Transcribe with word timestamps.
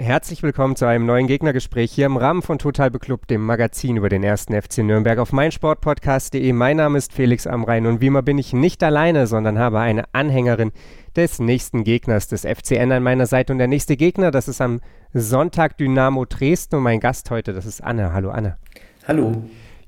Herzlich 0.00 0.44
willkommen 0.44 0.76
zu 0.76 0.86
einem 0.86 1.06
neuen 1.06 1.26
Gegnergespräch 1.26 1.90
hier 1.90 2.06
im 2.06 2.16
Rahmen 2.16 2.42
von 2.42 2.60
Total 2.60 2.88
Beklubbt, 2.88 3.30
dem 3.30 3.44
Magazin 3.44 3.96
über 3.96 4.08
den 4.08 4.22
ersten 4.22 4.54
FC 4.54 4.78
Nürnberg 4.78 5.18
auf 5.18 5.32
meinsportpodcast.de. 5.32 6.52
Mein 6.52 6.76
Name 6.76 6.98
ist 6.98 7.12
Felix 7.12 7.48
Amrein 7.48 7.84
und 7.84 8.00
wie 8.00 8.06
immer 8.06 8.22
bin 8.22 8.38
ich 8.38 8.52
nicht 8.52 8.84
alleine, 8.84 9.26
sondern 9.26 9.58
habe 9.58 9.80
eine 9.80 10.04
Anhängerin 10.12 10.70
des 11.16 11.40
nächsten 11.40 11.82
Gegners 11.82 12.28
des 12.28 12.46
FCN 12.46 12.92
an 12.92 13.02
meiner 13.02 13.26
Seite. 13.26 13.52
Und 13.52 13.58
der 13.58 13.66
nächste 13.66 13.96
Gegner, 13.96 14.30
das 14.30 14.46
ist 14.46 14.60
am 14.60 14.80
Sonntag 15.14 15.76
Dynamo 15.78 16.26
Dresden 16.26 16.76
und 16.76 16.84
mein 16.84 17.00
Gast 17.00 17.32
heute, 17.32 17.52
das 17.52 17.66
ist 17.66 17.82
Anne. 17.82 18.12
Hallo 18.12 18.30
Anne. 18.30 18.56
Hallo. 19.08 19.32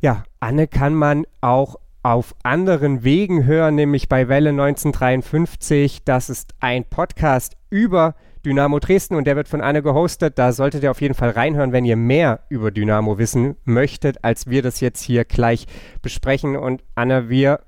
Ja, 0.00 0.24
Anne 0.40 0.66
kann 0.66 0.92
man 0.92 1.24
auch 1.40 1.76
auf 2.02 2.34
anderen 2.42 3.04
Wegen 3.04 3.44
hören, 3.44 3.76
nämlich 3.76 4.08
bei 4.08 4.26
Welle 4.26 4.50
1953. 4.50 6.02
Das 6.04 6.28
ist 6.30 6.52
ein 6.58 6.84
Podcast 6.84 7.56
über 7.70 8.16
Dynamo 8.44 8.78
Dresden 8.78 9.14
und 9.14 9.26
der 9.26 9.36
wird 9.36 9.48
von 9.48 9.60
Anne 9.60 9.82
gehostet. 9.82 10.38
Da 10.38 10.52
solltet 10.52 10.82
ihr 10.82 10.90
auf 10.90 11.00
jeden 11.00 11.14
Fall 11.14 11.30
reinhören, 11.30 11.72
wenn 11.72 11.84
ihr 11.84 11.96
mehr 11.96 12.40
über 12.48 12.70
Dynamo 12.70 13.18
wissen 13.18 13.56
möchtet, 13.64 14.24
als 14.24 14.48
wir 14.48 14.62
das 14.62 14.80
jetzt 14.80 15.02
hier 15.02 15.24
gleich 15.24 15.66
besprechen. 16.02 16.56
Und 16.56 16.82
Anne, 16.94 17.28
wir 17.28 17.60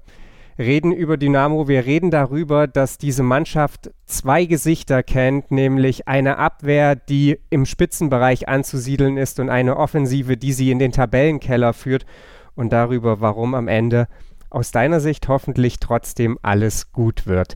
reden 0.59 0.93
über 0.93 1.17
Dynamo. 1.17 1.69
Wir 1.69 1.85
reden 1.85 2.11
darüber, 2.11 2.67
dass 2.67 2.99
diese 2.99 3.23
Mannschaft 3.23 3.91
zwei 4.07 4.45
Gesichter 4.45 5.03
kennt, 5.03 5.51
nämlich 5.51 6.09
eine 6.09 6.39
Abwehr, 6.39 6.97
die 6.97 7.39
im 7.51 7.67
Spitzenbereich 7.67 8.49
anzusiedeln 8.49 9.17
ist 9.17 9.41
und 9.41 9.51
eine 9.51 9.77
Offensive, 9.77 10.37
die 10.37 10.53
sie 10.53 10.71
in 10.71 10.79
den 10.79 10.93
Tabellenkeller 10.93 11.73
führt 11.73 12.07
und 12.55 12.73
darüber, 12.73 13.21
warum 13.21 13.55
am 13.55 13.69
Ende 13.69 14.09
aus 14.51 14.71
deiner 14.71 15.01
Sicht 15.01 15.29
hoffentlich 15.29 15.81
trotzdem 15.81 16.39
alles 16.43 16.93
gut 16.93 17.27
wird. 17.27 17.55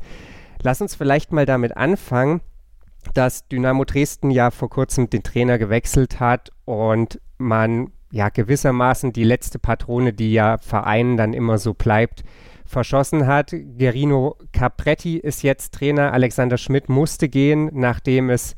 Lass 0.63 0.81
uns 0.81 0.95
vielleicht 0.95 1.33
mal 1.33 1.47
damit 1.47 1.77
anfangen, 1.77 2.41
dass 3.15 3.49
Dynamo 3.49 3.85
Dresden 3.85 4.31
ja 4.31 4.51
vor 4.51 4.71
kurzem 4.71 5.11
den 5.11 5.23
Trainer 5.23 5.59
gewechselt 5.59 6.21
hat 6.21 6.51
und 6.65 7.21
man 7.39 7.93
ja 8.11 8.29
gewissermaßen 8.29 9.13
die 9.13 9.25
letzte 9.25 9.59
Patrone, 9.59 10.13
die 10.13 10.33
ja 10.33 10.59
Vereinen 10.59 11.17
dann 11.17 11.33
immer 11.33 11.59
so 11.59 11.75
bleibt, 11.75 12.25
verschossen 12.65 13.27
hat. 13.27 13.53
Gerino 13.53 14.37
Capretti 14.53 15.19
ist 15.19 15.43
jetzt 15.43 15.75
Trainer. 15.75 16.13
Alexander 16.13 16.59
Schmidt 16.59 16.89
musste 16.89 17.29
gehen, 17.29 17.71
nachdem 17.73 18.31
es, 18.31 18.55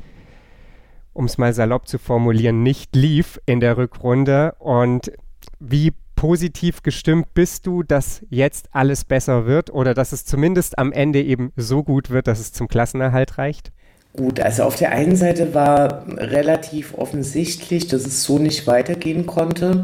um 1.13 1.27
es 1.27 1.39
mal 1.39 1.53
salopp 1.53 1.89
zu 1.89 1.99
formulieren, 1.99 2.63
nicht 2.63 2.95
lief 2.97 3.41
in 3.47 3.61
der 3.61 3.77
Rückrunde. 3.77 4.55
Und 4.59 5.13
wie 5.61 5.93
positiv 6.15 6.83
gestimmt 6.83 7.33
bist 7.35 7.67
du, 7.67 7.83
dass 7.83 8.25
jetzt 8.29 8.75
alles 8.75 9.05
besser 9.05 9.47
wird 9.47 9.71
oder 9.71 9.95
dass 9.95 10.13
es 10.13 10.25
zumindest 10.25 10.79
am 10.79 10.93
Ende 10.93 11.23
eben 11.23 11.53
so 11.57 11.85
gut 11.85 12.11
wird, 12.11 12.27
dass 12.27 12.41
es 12.41 12.53
zum 12.53 12.69
Klassenerhalt 12.69 13.39
reicht? 13.39 13.73
Gut, 14.17 14.41
also 14.41 14.65
auf 14.65 14.77
der 14.77 14.91
einen 14.93 15.17
Seite 15.17 15.55
war 15.55 16.05
relativ 16.17 16.95
offensichtlich, 16.95 17.87
dass 17.89 18.07
es 18.07 18.25
so 18.25 18.39
nicht 18.39 18.67
weitergehen 18.67 19.27
konnte. 19.27 19.83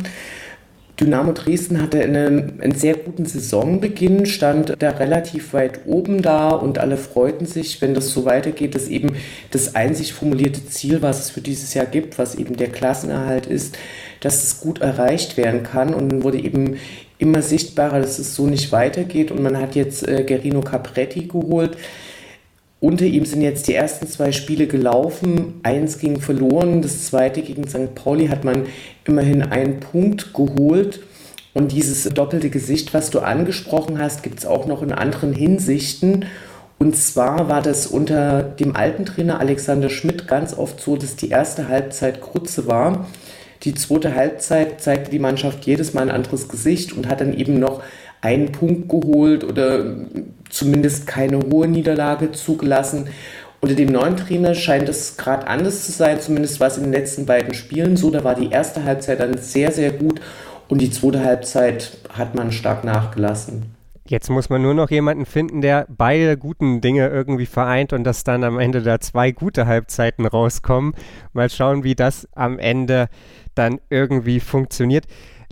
Dynamo 0.98 1.32
Dresden 1.32 1.82
hatte 1.82 2.00
einen, 2.00 2.60
einen 2.60 2.74
sehr 2.74 2.94
guten 2.94 3.26
Saisonbeginn, 3.26 4.26
stand 4.26 4.74
da 4.78 4.90
relativ 4.90 5.52
weit 5.52 5.80
oben 5.86 6.22
da 6.22 6.50
und 6.50 6.78
alle 6.78 6.96
freuten 6.96 7.46
sich, 7.46 7.82
wenn 7.82 7.94
das 7.94 8.10
so 8.10 8.24
weitergeht, 8.24 8.76
dass 8.76 8.86
eben 8.86 9.16
das 9.50 9.74
einzig 9.74 10.12
formulierte 10.12 10.64
Ziel, 10.66 11.02
was 11.02 11.18
es 11.20 11.30
für 11.30 11.40
dieses 11.40 11.74
Jahr 11.74 11.86
gibt, 11.86 12.16
was 12.16 12.36
eben 12.36 12.56
der 12.56 12.68
Klassenerhalt 12.68 13.46
ist, 13.46 13.76
dass 14.20 14.44
es 14.44 14.60
gut 14.60 14.80
erreicht 14.80 15.36
werden 15.36 15.64
kann. 15.64 15.94
Und 15.94 16.10
dann 16.10 16.22
wurde 16.22 16.38
eben 16.38 16.76
immer 17.18 17.42
sichtbarer, 17.42 18.00
dass 18.00 18.20
es 18.20 18.36
so 18.36 18.46
nicht 18.46 18.70
weitergeht. 18.70 19.32
Und 19.32 19.42
man 19.42 19.58
hat 19.60 19.74
jetzt 19.74 20.06
äh, 20.06 20.22
Gerino 20.22 20.60
Capretti 20.60 21.26
geholt, 21.26 21.76
unter 22.84 23.06
ihm 23.06 23.24
sind 23.24 23.40
jetzt 23.40 23.66
die 23.66 23.74
ersten 23.74 24.06
zwei 24.06 24.30
Spiele 24.30 24.66
gelaufen. 24.66 25.60
Eins 25.62 25.98
ging 25.98 26.20
verloren, 26.20 26.82
das 26.82 27.06
zweite 27.06 27.40
gegen 27.40 27.66
St. 27.66 27.94
Pauli 27.94 28.26
hat 28.26 28.44
man 28.44 28.66
immerhin 29.06 29.42
einen 29.42 29.80
Punkt 29.80 30.34
geholt. 30.34 31.00
Und 31.54 31.72
dieses 31.72 32.04
doppelte 32.04 32.50
Gesicht, 32.50 32.92
was 32.92 33.08
du 33.08 33.20
angesprochen 33.20 33.98
hast, 33.98 34.22
gibt 34.22 34.40
es 34.40 34.44
auch 34.44 34.66
noch 34.66 34.82
in 34.82 34.92
anderen 34.92 35.32
Hinsichten. 35.32 36.26
Und 36.78 36.94
zwar 36.94 37.48
war 37.48 37.62
das 37.62 37.86
unter 37.86 38.42
dem 38.42 38.76
alten 38.76 39.06
Trainer 39.06 39.40
Alexander 39.40 39.88
Schmidt 39.88 40.28
ganz 40.28 40.52
oft 40.52 40.78
so, 40.78 40.96
dass 40.96 41.16
die 41.16 41.30
erste 41.30 41.68
Halbzeit 41.68 42.20
Krutze 42.20 42.66
war. 42.66 43.06
Die 43.62 43.72
zweite 43.72 44.14
Halbzeit 44.14 44.82
zeigte 44.82 45.10
die 45.10 45.18
Mannschaft 45.18 45.64
jedes 45.64 45.94
Mal 45.94 46.02
ein 46.02 46.10
anderes 46.10 46.48
Gesicht 46.48 46.92
und 46.92 47.08
hat 47.08 47.22
dann 47.22 47.32
eben 47.32 47.58
noch 47.58 47.82
einen 48.20 48.52
Punkt 48.52 48.90
geholt 48.90 49.42
oder 49.42 49.96
zumindest 50.54 51.06
keine 51.06 51.38
hohe 51.38 51.68
Niederlage 51.68 52.32
zugelassen. 52.32 53.08
Unter 53.60 53.74
dem 53.74 53.90
neuen 53.90 54.16
Trainer 54.16 54.54
scheint 54.54 54.88
es 54.88 55.16
gerade 55.16 55.46
anders 55.46 55.84
zu 55.86 55.92
sein, 55.92 56.20
zumindest 56.20 56.60
war 56.60 56.68
es 56.68 56.76
in 56.76 56.84
den 56.84 56.92
letzten 56.92 57.26
beiden 57.26 57.54
Spielen 57.54 57.96
so. 57.96 58.10
Da 58.10 58.22
war 58.22 58.34
die 58.34 58.50
erste 58.50 58.84
Halbzeit 58.84 59.20
dann 59.20 59.38
sehr, 59.38 59.72
sehr 59.72 59.90
gut 59.90 60.20
und 60.68 60.80
die 60.80 60.90
zweite 60.90 61.24
Halbzeit 61.24 61.98
hat 62.10 62.34
man 62.34 62.52
stark 62.52 62.84
nachgelassen. 62.84 63.74
Jetzt 64.06 64.28
muss 64.28 64.50
man 64.50 64.60
nur 64.60 64.74
noch 64.74 64.90
jemanden 64.90 65.24
finden, 65.24 65.62
der 65.62 65.86
beide 65.88 66.36
guten 66.36 66.82
Dinge 66.82 67.08
irgendwie 67.08 67.46
vereint 67.46 67.94
und 67.94 68.04
dass 68.04 68.22
dann 68.22 68.44
am 68.44 68.58
Ende 68.58 68.82
da 68.82 69.00
zwei 69.00 69.30
gute 69.30 69.66
Halbzeiten 69.66 70.26
rauskommen. 70.26 70.92
Mal 71.32 71.48
schauen, 71.48 71.84
wie 71.84 71.94
das 71.94 72.28
am 72.34 72.58
Ende 72.58 73.08
dann 73.54 73.80
irgendwie 73.88 74.40
funktioniert. 74.40 75.06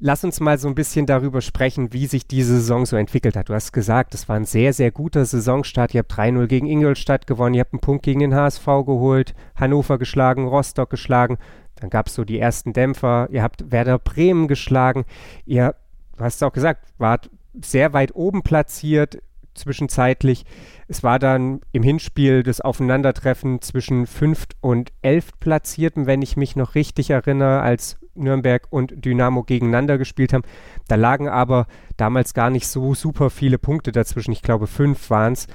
Lass 0.04 0.24
uns 0.24 0.40
mal 0.40 0.58
so 0.58 0.66
ein 0.66 0.74
bisschen 0.74 1.06
darüber 1.06 1.40
sprechen, 1.40 1.92
wie 1.92 2.08
sich 2.08 2.26
diese 2.26 2.54
Saison 2.54 2.86
so 2.86 2.96
entwickelt 2.96 3.36
hat. 3.36 3.48
Du 3.48 3.54
hast 3.54 3.70
gesagt, 3.70 4.14
es 4.14 4.28
war 4.28 4.34
ein 4.34 4.44
sehr, 4.44 4.72
sehr 4.72 4.90
guter 4.90 5.24
Saisonstart. 5.24 5.94
Ihr 5.94 6.00
habt 6.00 6.12
3-0 6.12 6.48
gegen 6.48 6.66
Ingolstadt 6.66 7.28
gewonnen, 7.28 7.54
ihr 7.54 7.60
habt 7.60 7.72
einen 7.72 7.78
Punkt 7.78 8.02
gegen 8.02 8.18
den 8.18 8.34
HSV 8.34 8.66
geholt, 8.66 9.32
Hannover 9.54 9.98
geschlagen, 9.98 10.48
Rostock 10.48 10.90
geschlagen. 10.90 11.38
Dann 11.76 11.88
gab 11.88 12.08
es 12.08 12.16
so 12.16 12.24
die 12.24 12.40
ersten 12.40 12.72
Dämpfer. 12.72 13.28
Ihr 13.30 13.44
habt 13.44 13.70
Werder 13.70 14.00
Bremen 14.00 14.48
geschlagen. 14.48 15.04
Ihr, 15.46 15.76
du 16.16 16.24
hast 16.24 16.34
es 16.34 16.42
auch 16.42 16.52
gesagt, 16.52 16.84
wart 16.98 17.30
sehr 17.62 17.92
weit 17.92 18.12
oben 18.16 18.42
platziert 18.42 19.22
zwischenzeitlich. 19.54 20.44
Es 20.88 21.02
war 21.02 21.18
dann 21.18 21.60
im 21.72 21.82
Hinspiel 21.82 22.42
das 22.42 22.60
Aufeinandertreffen 22.60 23.60
zwischen 23.60 24.06
fünft 24.06 24.56
und 24.60 24.92
elft 25.02 25.40
Platzierten, 25.40 26.06
wenn 26.06 26.22
ich 26.22 26.36
mich 26.36 26.56
noch 26.56 26.74
richtig 26.74 27.10
erinnere, 27.10 27.60
als 27.60 27.98
Nürnberg 28.14 28.66
und 28.70 29.04
Dynamo 29.04 29.42
gegeneinander 29.42 29.98
gespielt 29.98 30.32
haben. 30.32 30.44
Da 30.88 30.96
lagen 30.96 31.28
aber 31.28 31.66
damals 31.96 32.34
gar 32.34 32.50
nicht 32.50 32.66
so 32.66 32.94
super 32.94 33.30
viele 33.30 33.58
Punkte 33.58 33.92
dazwischen. 33.92 34.32
Ich 34.32 34.42
glaube, 34.42 34.66
fünf 34.66 35.10
waren 35.10 35.32
es. 35.32 35.46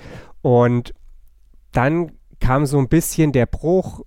Und 0.42 0.94
dann 1.72 2.12
kam 2.40 2.66
so 2.66 2.80
ein 2.80 2.90
bisschen 2.90 3.32
der 3.32 3.46
Bruch. 3.46 4.02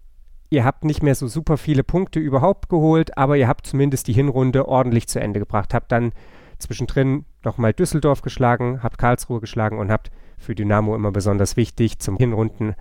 Ihr 0.51 0.65
habt 0.65 0.85
nicht 0.85 1.03
mehr 1.03 1.15
so 1.15 1.29
super 1.29 1.57
viele 1.57 1.85
Punkte 1.85 2.19
überhaupt 2.19 2.69
geholt, 2.69 3.17
aber 3.17 3.37
ihr 3.37 3.47
habt 3.47 3.67
zumindest 3.67 4.09
die 4.09 4.13
Hinrunde 4.13 4.67
ordentlich 4.67 5.07
zu 5.07 5.21
Ende 5.21 5.39
gebracht. 5.39 5.75
Habt 5.75 5.93
dann 5.93 6.13
zwischendrin 6.59 7.25
nochmal 7.45 7.73
Düsseldorf 7.73 8.23
geschlagen, 8.23 8.83
habt 8.83 8.99
Karlsruhe 8.99 9.41
geschlagen 9.41 9.79
und 9.79 9.91
habt 9.91 10.11
für 10.39 10.55
Dynamo 10.55 10.95
immer 10.95 11.13
besonders 11.13 11.57
wichtig 11.57 11.99
zum 11.99 12.17
Hinrunden 12.17 12.75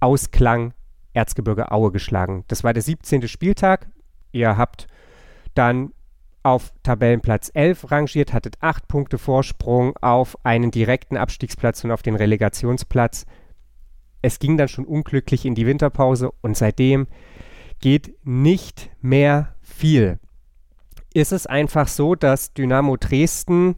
Ausklang 0.00 0.74
Erzgebirge 1.12 1.70
Aue 1.70 1.92
geschlagen. 1.92 2.44
Das 2.48 2.64
war 2.64 2.72
der 2.72 2.82
17. 2.82 3.28
Spieltag. 3.28 3.86
Ihr 4.32 4.56
habt 4.56 4.86
dann 5.54 5.92
auf 6.42 6.72
Tabellenplatz 6.82 7.50
11 7.54 7.90
rangiert, 7.90 8.32
hattet 8.32 8.56
acht 8.60 8.86
Punkte 8.86 9.16
Vorsprung 9.16 9.96
auf 10.02 10.36
einen 10.44 10.70
direkten 10.70 11.16
Abstiegsplatz 11.16 11.82
und 11.84 11.90
auf 11.90 12.02
den 12.02 12.16
Relegationsplatz. 12.16 13.24
Es 14.20 14.38
ging 14.38 14.58
dann 14.58 14.68
schon 14.68 14.84
unglücklich 14.84 15.46
in 15.46 15.54
die 15.54 15.66
Winterpause 15.66 16.32
und 16.42 16.56
seitdem 16.56 17.06
geht 17.80 18.14
nicht 18.24 18.90
mehr 19.00 19.54
viel. 19.62 20.18
Ist 21.14 21.32
es 21.32 21.46
einfach 21.46 21.88
so, 21.88 22.14
dass 22.14 22.52
Dynamo 22.52 22.96
Dresden 22.96 23.76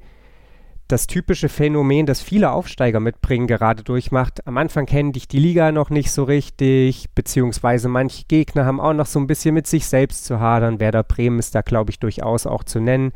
das 0.88 1.06
typische 1.06 1.48
Phänomen, 1.48 2.06
das 2.06 2.22
viele 2.22 2.52
Aufsteiger 2.52 3.00
mitbringen, 3.00 3.46
gerade 3.46 3.82
durchmacht. 3.82 4.46
Am 4.46 4.56
Anfang 4.56 4.86
kennen 4.86 5.12
dich 5.12 5.26
die 5.26 5.38
Liga 5.38 5.72
noch 5.72 5.90
nicht 5.90 6.10
so 6.10 6.24
richtig, 6.24 7.08
beziehungsweise 7.14 7.88
manche 7.88 8.24
Gegner 8.26 8.64
haben 8.64 8.80
auch 8.80 8.92
noch 8.92 9.06
so 9.06 9.18
ein 9.18 9.26
bisschen 9.26 9.54
mit 9.54 9.66
sich 9.66 9.86
selbst 9.86 10.24
zu 10.24 10.38
hadern. 10.38 10.78
Werder 10.78 11.02
Bremen 11.02 11.38
ist 11.38 11.54
da, 11.54 11.62
glaube 11.62 11.90
ich, 11.90 11.98
durchaus 11.98 12.46
auch 12.46 12.62
zu 12.62 12.80
nennen. 12.80 13.12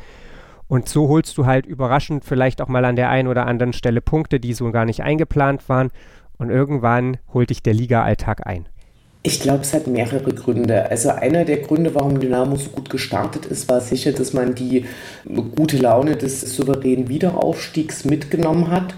Und 0.67 0.89
so 0.89 1.09
holst 1.09 1.37
du 1.39 1.47
halt 1.47 1.67
überraschend 1.67 2.25
vielleicht 2.25 2.61
auch 2.61 2.69
mal 2.69 2.85
an 2.85 2.97
der 2.97 3.11
einen 3.11 3.29
oder 3.29 3.47
anderen 3.47 3.73
Stelle 3.73 4.01
Punkte, 4.01 4.41
die 4.41 4.53
so 4.53 4.71
gar 4.71 4.85
nicht 4.85 5.03
eingeplant 5.03 5.69
waren. 5.69 5.91
Und 6.39 6.51
irgendwann 6.51 7.19
holt 7.33 7.51
dich 7.51 7.63
der 7.63 7.75
Liga-Alltag 7.75 8.47
ein. 8.47 8.69
Ich 9.23 9.41
glaube, 9.41 9.61
es 9.61 9.75
hat 9.75 9.87
mehrere 9.87 10.33
Gründe. 10.33 10.91
Also 10.91 11.11
einer 11.11 11.45
der 11.45 11.59
Gründe, 11.59 11.95
warum 11.95 12.21
Dynamo 12.21 12.57
so 12.57 12.71
gut 12.71 12.89
gestartet 12.89 13.45
ist, 13.45 13.69
war 13.69 13.83
sicher, 13.83 14.13
dass 14.13 14.33
man 14.33 14.55
die 14.55 14.87
gute 15.57 15.77
Laune 15.77 16.17
des 16.17 16.41
souveränen 16.41 17.09
Wiederaufstiegs 17.11 18.07
mitgenommen 18.07 18.71
hat. 18.71 18.95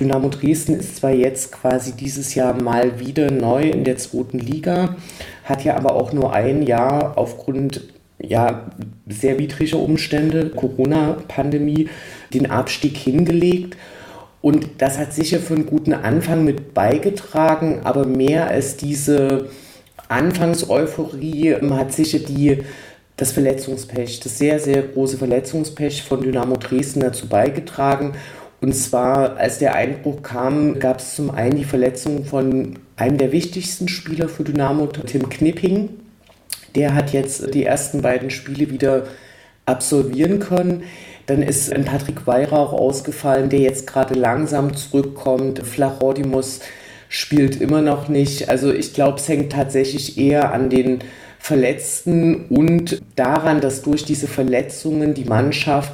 Dynamo 0.00 0.28
Dresden 0.30 0.74
ist 0.74 0.96
zwar 0.96 1.10
jetzt 1.10 1.52
quasi 1.52 1.92
dieses 1.92 2.34
Jahr 2.34 2.60
mal 2.60 3.00
wieder 3.00 3.30
neu 3.30 3.68
in 3.68 3.84
der 3.84 3.98
zweiten 3.98 4.38
Liga, 4.38 4.96
hat 5.44 5.64
ja 5.64 5.76
aber 5.76 5.94
auch 5.94 6.12
nur 6.12 6.32
ein 6.32 6.62
Jahr 6.62 7.18
aufgrund 7.18 7.82
ja, 8.18 8.70
sehr 9.06 9.38
widrige 9.38 9.76
Umstände, 9.76 10.50
Corona-Pandemie, 10.50 11.90
den 12.32 12.50
Abstieg 12.50 12.96
hingelegt. 12.96 13.76
Und 14.40 14.68
das 14.78 14.98
hat 14.98 15.12
sicher 15.12 15.38
für 15.38 15.54
einen 15.54 15.66
guten 15.66 15.92
Anfang 15.92 16.44
mit 16.44 16.72
beigetragen, 16.72 17.80
aber 17.84 18.06
mehr 18.06 18.48
als 18.48 18.76
diese 18.76 19.50
Anfangseuphorie 20.08 21.56
hat 21.70 21.92
sicher 21.92 22.18
die, 22.18 22.62
das 23.16 23.32
Verletzungspech, 23.32 24.20
das 24.20 24.38
sehr, 24.38 24.58
sehr 24.58 24.82
große 24.82 25.18
Verletzungspech 25.18 26.02
von 26.02 26.20
Dynamo 26.20 26.56
Dresden 26.56 27.00
dazu 27.00 27.28
beigetragen. 27.28 28.12
Und 28.60 28.74
zwar, 28.74 29.36
als 29.36 29.58
der 29.58 29.74
Einbruch 29.74 30.22
kam, 30.22 30.78
gab 30.78 30.98
es 30.98 31.14
zum 31.14 31.30
einen 31.30 31.56
die 31.56 31.64
Verletzung 31.64 32.24
von 32.24 32.78
einem 32.96 33.18
der 33.18 33.32
wichtigsten 33.32 33.88
Spieler 33.88 34.28
für 34.28 34.44
Dynamo, 34.44 34.86
Tim 34.86 35.28
Knipping. 35.28 35.90
Der 36.74 36.94
hat 36.94 37.12
jetzt 37.12 37.54
die 37.54 37.64
ersten 37.64 38.02
beiden 38.02 38.30
Spiele 38.30 38.70
wieder 38.70 39.04
absolvieren 39.66 40.38
können. 40.38 40.84
Dann 41.26 41.42
ist 41.42 41.72
ein 41.72 41.84
Patrick 41.84 42.26
Weihrauch 42.26 42.72
ausgefallen, 42.72 43.50
der 43.50 43.60
jetzt 43.60 43.86
gerade 43.86 44.14
langsam 44.14 44.74
zurückkommt. 44.74 45.58
Flachordimus 45.66 46.60
spielt 47.08 47.60
immer 47.60 47.82
noch 47.82 48.08
nicht. 48.08 48.48
Also 48.48 48.72
ich 48.72 48.94
glaube, 48.94 49.18
es 49.18 49.28
hängt 49.28 49.52
tatsächlich 49.52 50.18
eher 50.18 50.52
an 50.52 50.70
den 50.70 51.00
Verletzten 51.38 52.46
und 52.46 53.00
daran, 53.14 53.60
dass 53.60 53.82
durch 53.82 54.04
diese 54.04 54.26
Verletzungen 54.26 55.14
die 55.14 55.24
Mannschaft 55.24 55.92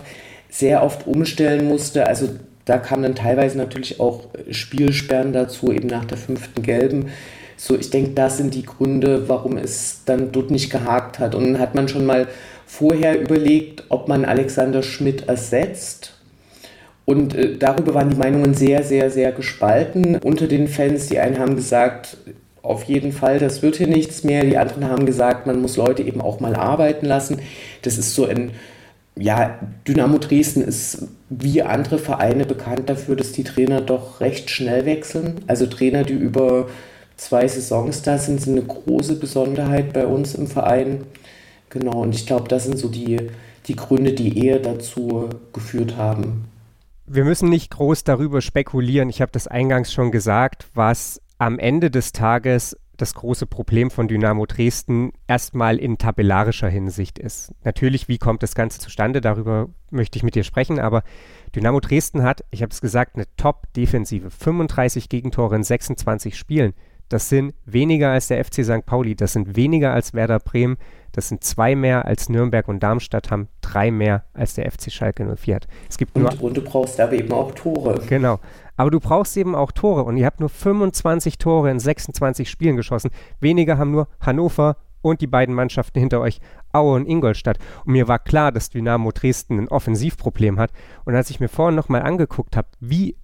sehr 0.48 0.82
oft 0.82 1.06
umstellen 1.06 1.66
musste. 1.66 2.06
Also 2.06 2.30
da 2.64 2.78
kamen 2.78 3.02
dann 3.02 3.14
teilweise 3.14 3.58
natürlich 3.58 4.00
auch 4.00 4.24
Spielsperren 4.50 5.32
dazu, 5.32 5.72
eben 5.72 5.88
nach 5.88 6.04
der 6.04 6.18
fünften 6.18 6.62
Gelben. 6.62 7.10
So, 7.56 7.76
ich 7.76 7.90
denke, 7.90 8.10
das 8.12 8.38
sind 8.38 8.54
die 8.54 8.64
Gründe, 8.64 9.28
warum 9.28 9.56
es 9.56 10.02
dann 10.04 10.32
dort 10.32 10.50
nicht 10.50 10.70
gehakt 10.70 11.18
hat. 11.18 11.34
Und 11.34 11.44
dann 11.44 11.58
hat 11.58 11.74
man 11.74 11.88
schon 11.88 12.06
mal 12.06 12.28
vorher 12.66 13.20
überlegt, 13.20 13.84
ob 13.88 14.08
man 14.08 14.24
Alexander 14.24 14.82
Schmidt 14.82 15.28
ersetzt. 15.28 16.11
Und 17.12 17.34
äh, 17.34 17.58
darüber 17.58 17.92
waren 17.92 18.08
die 18.08 18.16
Meinungen 18.16 18.54
sehr, 18.54 18.82
sehr, 18.82 19.10
sehr 19.10 19.32
gespalten 19.32 20.16
unter 20.16 20.46
den 20.46 20.66
Fans. 20.66 21.08
Die 21.08 21.18
einen 21.18 21.38
haben 21.38 21.56
gesagt, 21.56 22.16
auf 22.62 22.84
jeden 22.84 23.12
Fall, 23.12 23.38
das 23.38 23.60
wird 23.60 23.76
hier 23.76 23.86
nichts 23.86 24.24
mehr. 24.24 24.44
Die 24.44 24.56
anderen 24.56 24.88
haben 24.88 25.04
gesagt, 25.04 25.46
man 25.46 25.60
muss 25.60 25.76
Leute 25.76 26.02
eben 26.02 26.22
auch 26.22 26.40
mal 26.40 26.56
arbeiten 26.56 27.04
lassen. 27.04 27.40
Das 27.82 27.98
ist 27.98 28.14
so 28.14 28.24
ein, 28.24 28.52
ja, 29.14 29.58
Dynamo 29.86 30.16
Dresden 30.16 30.62
ist 30.62 31.06
wie 31.28 31.60
andere 31.60 31.98
Vereine 31.98 32.46
bekannt 32.46 32.88
dafür, 32.88 33.14
dass 33.14 33.32
die 33.32 33.44
Trainer 33.44 33.82
doch 33.82 34.20
recht 34.20 34.48
schnell 34.48 34.86
wechseln. 34.86 35.42
Also 35.46 35.66
Trainer, 35.66 36.04
die 36.04 36.14
über 36.14 36.68
zwei 37.18 37.46
Saisons 37.46 38.00
da 38.00 38.16
sind, 38.16 38.40
sind 38.40 38.56
eine 38.56 38.66
große 38.66 39.16
Besonderheit 39.16 39.92
bei 39.92 40.06
uns 40.06 40.34
im 40.34 40.46
Verein. 40.46 41.04
Genau, 41.68 42.00
und 42.02 42.14
ich 42.14 42.26
glaube, 42.26 42.48
das 42.48 42.64
sind 42.64 42.78
so 42.78 42.88
die, 42.88 43.18
die 43.66 43.76
Gründe, 43.76 44.12
die 44.14 44.46
eher 44.46 44.60
dazu 44.60 45.28
geführt 45.52 45.98
haben. 45.98 46.51
Wir 47.06 47.24
müssen 47.24 47.48
nicht 47.48 47.70
groß 47.70 48.04
darüber 48.04 48.40
spekulieren. 48.40 49.08
Ich 49.08 49.20
habe 49.20 49.32
das 49.32 49.48
eingangs 49.48 49.92
schon 49.92 50.10
gesagt, 50.10 50.68
was 50.74 51.20
am 51.38 51.58
Ende 51.58 51.90
des 51.90 52.12
Tages 52.12 52.76
das 52.96 53.14
große 53.14 53.46
Problem 53.46 53.90
von 53.90 54.06
Dynamo 54.06 54.46
Dresden 54.46 55.12
erstmal 55.26 55.78
in 55.78 55.98
tabellarischer 55.98 56.68
Hinsicht 56.68 57.18
ist. 57.18 57.52
Natürlich, 57.64 58.06
wie 58.06 58.18
kommt 58.18 58.44
das 58.44 58.54
Ganze 58.54 58.78
zustande? 58.78 59.20
Darüber 59.20 59.68
möchte 59.90 60.16
ich 60.16 60.22
mit 60.22 60.36
dir 60.36 60.44
sprechen, 60.44 60.78
aber 60.78 61.02
Dynamo 61.56 61.80
Dresden 61.80 62.22
hat, 62.22 62.44
ich 62.50 62.62
habe 62.62 62.70
es 62.70 62.80
gesagt, 62.80 63.16
eine 63.16 63.26
Top-Defensive. 63.36 64.30
35 64.30 65.08
Gegentore 65.08 65.56
in 65.56 65.64
26 65.64 66.38
Spielen. 66.38 66.74
Das 67.08 67.28
sind 67.28 67.54
weniger 67.64 68.10
als 68.10 68.28
der 68.28 68.42
FC 68.44 68.64
St. 68.64 68.86
Pauli, 68.86 69.16
das 69.16 69.32
sind 69.32 69.56
weniger 69.56 69.92
als 69.92 70.14
Werder 70.14 70.38
Bremen, 70.38 70.76
das 71.12 71.28
sind 71.28 71.44
zwei 71.44 71.74
mehr 71.76 72.06
als 72.06 72.28
Nürnberg 72.28 72.68
und 72.68 72.82
Darmstadt 72.82 73.30
haben, 73.30 73.48
drei 73.60 73.90
mehr 73.90 74.24
als 74.34 74.54
der 74.54 74.70
FC 74.70 74.90
Schalke 74.90 75.24
04 75.24 75.56
hat. 75.56 75.66
Es 75.88 75.98
gibt 75.98 76.16
und, 76.16 76.22
nur, 76.22 76.42
und 76.42 76.56
du 76.56 76.62
brauchst 76.62 76.98
aber 77.00 77.12
eben 77.12 77.32
auch 77.32 77.52
Tore. 77.52 78.00
Genau. 78.08 78.40
Aber 78.76 78.90
du 78.90 78.98
brauchst 78.98 79.36
eben 79.36 79.54
auch 79.54 79.72
Tore 79.72 80.04
und 80.04 80.16
ihr 80.16 80.26
habt 80.26 80.40
nur 80.40 80.48
25 80.48 81.38
Tore 81.38 81.70
in 81.70 81.78
26 81.78 82.48
Spielen 82.48 82.76
geschossen. 82.76 83.10
Weniger 83.40 83.78
haben 83.78 83.90
nur 83.90 84.08
Hannover 84.20 84.76
und 85.02 85.20
die 85.20 85.26
beiden 85.26 85.54
Mannschaften 85.54 85.98
hinter 85.98 86.20
euch, 86.20 86.40
Aue 86.72 86.94
und 86.94 87.06
Ingolstadt. 87.06 87.58
Und 87.84 87.92
mir 87.92 88.08
war 88.08 88.18
klar, 88.18 88.52
dass 88.52 88.70
Dynamo 88.70 89.10
Dresden 89.12 89.58
ein 89.58 89.68
Offensivproblem 89.68 90.58
hat. 90.58 90.72
Und 91.04 91.14
als 91.14 91.28
ich 91.28 91.40
mir 91.40 91.48
vorhin 91.48 91.74
nochmal 91.74 92.02
angeguckt 92.02 92.56
habe, 92.56 92.68
wie 92.80 93.16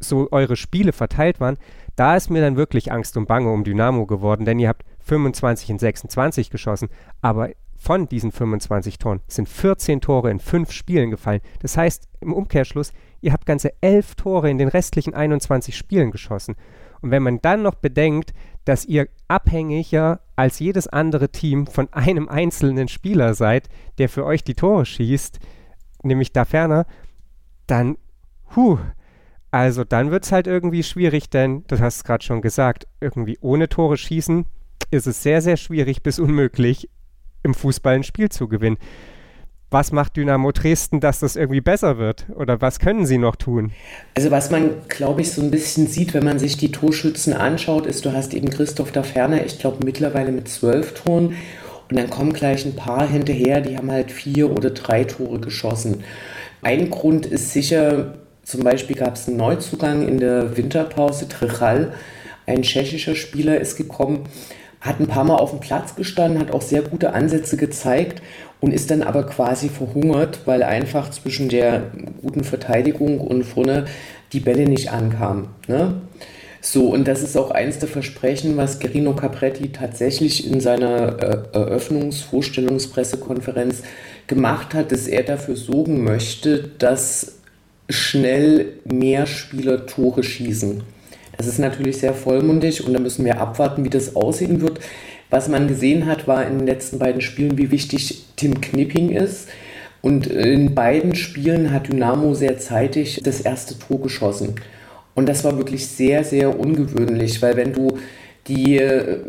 so 0.00 0.28
eure 0.32 0.56
Spiele 0.56 0.92
verteilt 0.92 1.40
waren, 1.40 1.56
da 1.96 2.16
ist 2.16 2.28
mir 2.28 2.42
dann 2.42 2.56
wirklich 2.56 2.92
Angst 2.92 3.16
und 3.16 3.26
Bange 3.26 3.50
um 3.50 3.64
Dynamo 3.64 4.06
geworden, 4.06 4.44
denn 4.44 4.58
ihr 4.58 4.68
habt 4.68 4.84
25 5.04 5.70
in 5.70 5.78
26 5.78 6.50
geschossen, 6.50 6.88
aber 7.20 7.50
von 7.82 8.06
diesen 8.06 8.30
25 8.30 8.98
Toren 8.98 9.20
sind 9.26 9.48
14 9.48 10.00
Tore 10.00 10.30
in 10.30 10.38
5 10.38 10.70
Spielen 10.70 11.10
gefallen. 11.10 11.40
Das 11.60 11.76
heißt 11.76 12.08
im 12.20 12.32
Umkehrschluss, 12.32 12.92
ihr 13.20 13.32
habt 13.32 13.44
ganze 13.44 13.72
11 13.80 14.14
Tore 14.14 14.48
in 14.48 14.58
den 14.58 14.68
restlichen 14.68 15.14
21 15.14 15.76
Spielen 15.76 16.12
geschossen. 16.12 16.54
Und 17.00 17.10
wenn 17.10 17.24
man 17.24 17.42
dann 17.42 17.62
noch 17.62 17.74
bedenkt, 17.74 18.32
dass 18.64 18.84
ihr 18.84 19.08
abhängiger 19.26 20.20
als 20.36 20.60
jedes 20.60 20.86
andere 20.86 21.30
Team 21.30 21.66
von 21.66 21.92
einem 21.92 22.28
einzelnen 22.28 22.86
Spieler 22.86 23.34
seid, 23.34 23.68
der 23.98 24.08
für 24.08 24.24
euch 24.24 24.44
die 24.44 24.54
Tore 24.54 24.86
schießt, 24.86 25.40
nämlich 26.04 26.32
da 26.32 26.44
ferner, 26.44 26.86
dann, 27.66 27.98
huh, 28.54 28.78
also 29.50 29.82
dann 29.82 30.12
wird 30.12 30.24
es 30.24 30.30
halt 30.30 30.46
irgendwie 30.46 30.84
schwierig, 30.84 31.30
denn, 31.30 31.64
du 31.66 31.80
hast 31.80 31.96
es 31.96 32.04
gerade 32.04 32.22
schon 32.22 32.42
gesagt, 32.42 32.86
irgendwie 33.00 33.38
ohne 33.40 33.68
Tore 33.68 33.96
schießen 33.96 34.46
ist 34.90 35.06
es 35.06 35.22
sehr, 35.22 35.42
sehr 35.42 35.56
schwierig 35.56 36.02
bis 36.02 36.18
unmöglich, 36.18 36.88
im 37.42 37.54
Fußball 37.54 37.94
ein 37.94 38.02
Spiel 38.02 38.28
zu 38.28 38.48
gewinnen. 38.48 38.78
Was 39.70 39.90
macht 39.90 40.18
Dynamo 40.18 40.52
Dresden, 40.52 41.00
dass 41.00 41.20
das 41.20 41.34
irgendwie 41.34 41.62
besser 41.62 41.96
wird? 41.96 42.26
Oder 42.34 42.60
was 42.60 42.78
können 42.78 43.06
sie 43.06 43.16
noch 43.16 43.36
tun? 43.36 43.72
Also 44.14 44.30
was 44.30 44.50
man, 44.50 44.70
glaube 44.88 45.22
ich, 45.22 45.32
so 45.32 45.40
ein 45.40 45.50
bisschen 45.50 45.86
sieht, 45.86 46.12
wenn 46.12 46.24
man 46.24 46.38
sich 46.38 46.58
die 46.58 46.70
Torschützen 46.70 47.32
anschaut, 47.32 47.86
ist, 47.86 48.04
du 48.04 48.12
hast 48.12 48.34
eben 48.34 48.50
Christoph 48.50 48.92
da 48.92 49.02
Ferner, 49.02 49.46
ich 49.46 49.58
glaube 49.58 49.82
mittlerweile 49.82 50.30
mit 50.30 50.46
zwölf 50.48 50.92
Toren. 50.92 51.36
Und 51.88 51.98
dann 51.98 52.10
kommen 52.10 52.34
gleich 52.34 52.66
ein 52.66 52.76
paar 52.76 53.08
hinterher, 53.08 53.62
die 53.62 53.76
haben 53.76 53.90
halt 53.90 54.10
vier 54.10 54.50
oder 54.50 54.70
drei 54.70 55.04
Tore 55.04 55.40
geschossen. 55.40 56.04
Ein 56.60 56.90
Grund 56.90 57.24
ist 57.24 57.52
sicher, 57.52 58.18
zum 58.44 58.62
Beispiel 58.62 58.96
gab 58.96 59.14
es 59.14 59.26
einen 59.26 59.38
Neuzugang 59.38 60.06
in 60.06 60.18
der 60.18 60.56
Winterpause, 60.56 61.28
Trichal, 61.28 61.94
ein 62.46 62.62
tschechischer 62.62 63.14
Spieler 63.14 63.60
ist 63.60 63.76
gekommen, 63.76 64.24
hat 64.82 65.00
ein 65.00 65.06
paar 65.06 65.24
Mal 65.24 65.36
auf 65.36 65.50
dem 65.50 65.60
Platz 65.60 65.94
gestanden, 65.94 66.40
hat 66.40 66.52
auch 66.52 66.60
sehr 66.60 66.82
gute 66.82 67.14
Ansätze 67.14 67.56
gezeigt 67.56 68.20
und 68.60 68.74
ist 68.74 68.90
dann 68.90 69.02
aber 69.02 69.24
quasi 69.24 69.68
verhungert, 69.68 70.40
weil 70.44 70.64
einfach 70.64 71.10
zwischen 71.10 71.48
der 71.48 71.84
guten 72.20 72.44
Verteidigung 72.44 73.20
und 73.20 73.44
vorne 73.44 73.86
die 74.32 74.40
Bälle 74.40 74.68
nicht 74.68 74.90
ankamen. 74.90 75.46
Ne? 75.68 76.02
So, 76.60 76.88
und 76.88 77.06
das 77.08 77.22
ist 77.22 77.36
auch 77.36 77.52
eins 77.52 77.78
der 77.78 77.88
Versprechen, 77.88 78.56
was 78.56 78.80
Gerino 78.80 79.14
Capretti 79.14 79.70
tatsächlich 79.72 80.50
in 80.50 80.60
seiner 80.60 81.22
äh, 81.22 81.38
Eröffnungsvorstellungspressekonferenz 81.52 83.82
gemacht 84.26 84.74
hat, 84.74 84.90
dass 84.92 85.06
er 85.06 85.22
dafür 85.22 85.56
sorgen 85.56 86.04
möchte, 86.04 86.70
dass 86.78 87.36
schnell 87.88 88.74
mehr 88.84 89.26
Spieler 89.26 89.86
Tore 89.86 90.22
schießen. 90.22 90.82
Das 91.36 91.46
ist 91.46 91.58
natürlich 91.58 91.98
sehr 91.98 92.14
vollmundig 92.14 92.86
und 92.86 92.92
da 92.92 93.00
müssen 93.00 93.24
wir 93.24 93.40
abwarten, 93.40 93.84
wie 93.84 93.90
das 93.90 94.16
aussehen 94.16 94.60
wird. 94.60 94.80
Was 95.30 95.48
man 95.48 95.66
gesehen 95.66 96.06
hat, 96.06 96.28
war 96.28 96.46
in 96.46 96.58
den 96.58 96.66
letzten 96.66 96.98
beiden 96.98 97.22
Spielen, 97.22 97.56
wie 97.56 97.70
wichtig 97.70 98.26
Tim 98.36 98.60
Knipping 98.60 99.10
ist. 99.10 99.48
Und 100.02 100.26
in 100.26 100.74
beiden 100.74 101.14
Spielen 101.14 101.72
hat 101.72 101.88
Dynamo 101.88 102.34
sehr 102.34 102.58
zeitig 102.58 103.20
das 103.24 103.40
erste 103.40 103.78
Tor 103.78 104.02
geschossen. 104.02 104.56
Und 105.14 105.28
das 105.28 105.44
war 105.44 105.56
wirklich 105.56 105.86
sehr, 105.86 106.24
sehr 106.24 106.58
ungewöhnlich, 106.58 107.40
weil 107.40 107.56
wenn 107.56 107.72
du 107.72 107.98
die 108.48 108.78
äh, 108.78 109.20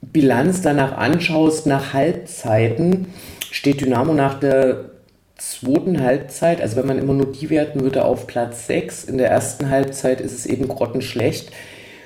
Bilanz 0.00 0.62
danach 0.62 0.96
anschaust, 0.96 1.66
nach 1.66 1.92
Halbzeiten, 1.92 3.06
steht 3.50 3.82
Dynamo 3.82 4.14
nach 4.14 4.40
der 4.40 4.91
zweiten 5.50 6.00
Halbzeit, 6.00 6.60
also 6.60 6.76
wenn 6.76 6.86
man 6.86 6.98
immer 6.98 7.14
nur 7.14 7.32
die 7.32 7.50
werten 7.50 7.80
würde, 7.80 8.04
auf 8.04 8.26
Platz 8.26 8.66
6. 8.66 9.04
In 9.04 9.18
der 9.18 9.28
ersten 9.28 9.70
Halbzeit 9.70 10.20
ist 10.20 10.32
es 10.32 10.46
eben 10.46 10.68
grottenschlecht. 10.68 11.50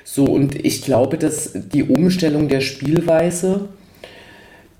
So, 0.05 0.25
und 0.25 0.65
ich 0.65 0.83
glaube, 0.83 1.19
dass 1.19 1.51
die 1.55 1.83
Umstellung 1.83 2.49
der 2.49 2.61
Spielweise 2.61 3.69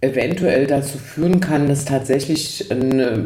eventuell 0.01 0.67
dazu 0.67 0.99
führen 0.99 1.41
kann, 1.41 1.69
dass 1.69 1.85
tatsächlich 1.85 2.71
eine, 2.71 3.19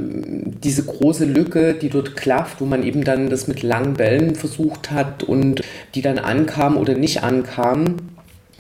diese 0.65 0.85
große 0.85 1.25
Lücke, 1.25 1.75
die 1.75 1.91
dort 1.91 2.17
klafft, 2.17 2.61
wo 2.61 2.65
man 2.65 2.85
eben 2.85 3.05
dann 3.05 3.29
das 3.29 3.49
mit 3.49 3.63
langen 3.63 3.95
Bällen 3.95 4.35
versucht 4.35 4.91
hat 4.91 5.23
und 5.23 5.63
die 5.95 6.03
dann 6.03 6.19
ankam 6.19 6.77
oder 6.77 6.95
nicht 6.95 7.23
ankam, 7.23 7.97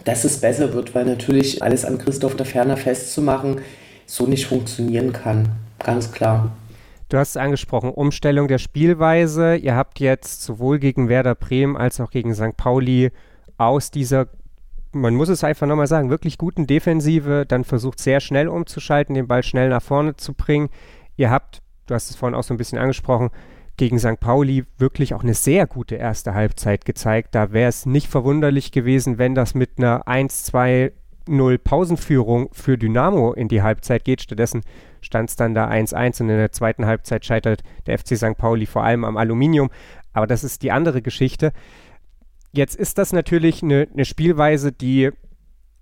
dass 0.04 0.24
es 0.24 0.38
besser 0.38 0.72
wird, 0.74 0.94
weil 0.94 1.04
natürlich 1.04 1.62
alles 1.62 1.84
an 1.84 1.98
Christoph 1.98 2.36
der 2.36 2.46
Ferner 2.46 2.76
festzumachen 2.76 3.60
so 4.06 4.26
nicht 4.26 4.46
funktionieren 4.46 5.12
kann. 5.12 5.50
Ganz 5.78 6.10
klar. 6.12 6.52
Du 7.10 7.18
hast 7.18 7.30
es 7.30 7.36
angesprochen, 7.36 7.90
Umstellung 7.90 8.46
der 8.46 8.58
Spielweise. 8.58 9.56
Ihr 9.56 9.74
habt 9.74 9.98
jetzt 9.98 10.42
sowohl 10.42 10.78
gegen 10.78 11.08
Werder 11.08 11.34
Bremen 11.34 11.76
als 11.76 12.00
auch 12.00 12.12
gegen 12.12 12.32
St. 12.36 12.56
Pauli 12.56 13.10
aus 13.58 13.90
dieser, 13.90 14.28
man 14.92 15.16
muss 15.16 15.28
es 15.28 15.42
einfach 15.42 15.66
nochmal 15.66 15.88
sagen, 15.88 16.08
wirklich 16.08 16.38
guten 16.38 16.68
Defensive 16.68 17.46
dann 17.48 17.64
versucht 17.64 17.98
sehr 17.98 18.20
schnell 18.20 18.46
umzuschalten, 18.46 19.16
den 19.16 19.26
Ball 19.26 19.42
schnell 19.42 19.70
nach 19.70 19.82
vorne 19.82 20.14
zu 20.14 20.34
bringen. 20.34 20.68
Ihr 21.16 21.30
habt, 21.30 21.62
du 21.86 21.94
hast 21.94 22.10
es 22.10 22.16
vorhin 22.16 22.36
auch 22.36 22.44
so 22.44 22.54
ein 22.54 22.58
bisschen 22.58 22.78
angesprochen, 22.78 23.30
gegen 23.76 23.98
St. 23.98 24.20
Pauli 24.20 24.64
wirklich 24.78 25.12
auch 25.12 25.24
eine 25.24 25.34
sehr 25.34 25.66
gute 25.66 25.96
erste 25.96 26.34
Halbzeit 26.34 26.84
gezeigt. 26.84 27.34
Da 27.34 27.50
wäre 27.50 27.70
es 27.70 27.86
nicht 27.86 28.06
verwunderlich 28.06 28.70
gewesen, 28.70 29.18
wenn 29.18 29.34
das 29.34 29.54
mit 29.54 29.78
einer 29.78 30.06
1-2 30.06 30.92
0 31.28 31.58
Pausenführung 31.58 32.48
für 32.52 32.78
Dynamo 32.78 33.32
in 33.32 33.48
die 33.48 33.62
Halbzeit 33.62 34.04
geht. 34.04 34.22
Stattdessen 34.22 34.62
stand 35.00 35.30
es 35.30 35.36
dann 35.36 35.54
da 35.54 35.68
1-1 35.68 36.22
und 36.22 36.28
in 36.28 36.36
der 36.36 36.52
zweiten 36.52 36.86
Halbzeit 36.86 37.24
scheitert 37.24 37.62
der 37.86 37.98
FC 37.98 38.16
St. 38.16 38.36
Pauli 38.36 38.66
vor 38.66 38.84
allem 38.84 39.04
am 39.04 39.16
Aluminium. 39.16 39.70
Aber 40.12 40.26
das 40.26 40.44
ist 40.44 40.62
die 40.62 40.72
andere 40.72 41.02
Geschichte. 41.02 41.52
Jetzt 42.52 42.76
ist 42.76 42.98
das 42.98 43.12
natürlich 43.12 43.62
eine, 43.62 43.86
eine 43.92 44.04
Spielweise, 44.04 44.72
die 44.72 45.10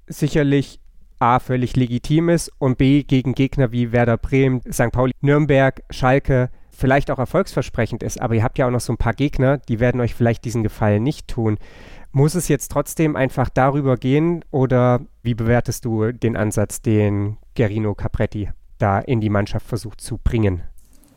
sicherlich 0.06 0.80
A 1.18 1.40
völlig 1.40 1.74
legitim 1.74 2.28
ist 2.28 2.52
und 2.58 2.78
B 2.78 3.02
gegen 3.02 3.34
Gegner 3.34 3.72
wie 3.72 3.90
Werder 3.90 4.18
Bremen, 4.18 4.60
St. 4.70 4.92
Pauli, 4.92 5.12
Nürnberg, 5.20 5.82
Schalke 5.90 6.50
vielleicht 6.70 7.10
auch 7.10 7.18
erfolgsversprechend 7.18 8.04
ist. 8.04 8.20
Aber 8.20 8.34
ihr 8.34 8.44
habt 8.44 8.56
ja 8.56 8.66
auch 8.66 8.70
noch 8.70 8.80
so 8.80 8.92
ein 8.92 8.98
paar 8.98 9.14
Gegner, 9.14 9.58
die 9.58 9.80
werden 9.80 10.00
euch 10.00 10.14
vielleicht 10.14 10.44
diesen 10.44 10.62
Gefallen 10.62 11.02
nicht 11.02 11.26
tun. 11.26 11.58
Muss 12.12 12.34
es 12.34 12.48
jetzt 12.48 12.70
trotzdem 12.72 13.16
einfach 13.16 13.50
darüber 13.50 13.96
gehen 13.96 14.44
oder 14.50 15.00
wie 15.22 15.34
bewertest 15.34 15.84
du 15.84 16.12
den 16.12 16.36
Ansatz, 16.36 16.80
den 16.80 17.36
Gerino 17.54 17.94
Capretti 17.94 18.50
da 18.78 18.98
in 18.98 19.20
die 19.20 19.28
Mannschaft 19.28 19.66
versucht 19.66 20.00
zu 20.00 20.18
bringen? 20.18 20.62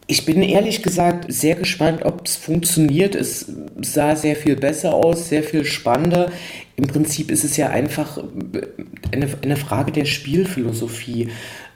Ich 0.08 0.26
bin 0.26 0.42
ehrlich 0.42 0.84
gesagt 0.84 1.32
sehr 1.32 1.56
gespannt, 1.56 2.04
ob 2.04 2.26
es 2.26 2.36
funktioniert. 2.36 3.16
Es 3.16 3.50
sah 3.82 4.16
sehr 4.18 4.36
viel 4.36 4.58
besser 4.58 4.94
aus, 4.94 5.30
sehr 5.30 5.44
viel 5.44 5.64
spannender. 5.64 6.32
Im 6.76 6.88
Prinzip 6.88 7.32
ist 7.32 7.46
es 7.46 7.56
ja 7.56 7.70
einfach 7.70 8.18
eine, 9.14 9.30
eine 9.42 9.56
Frage 9.56 9.94
der 9.94 10.04
Spielphilosophie. 10.04 11.30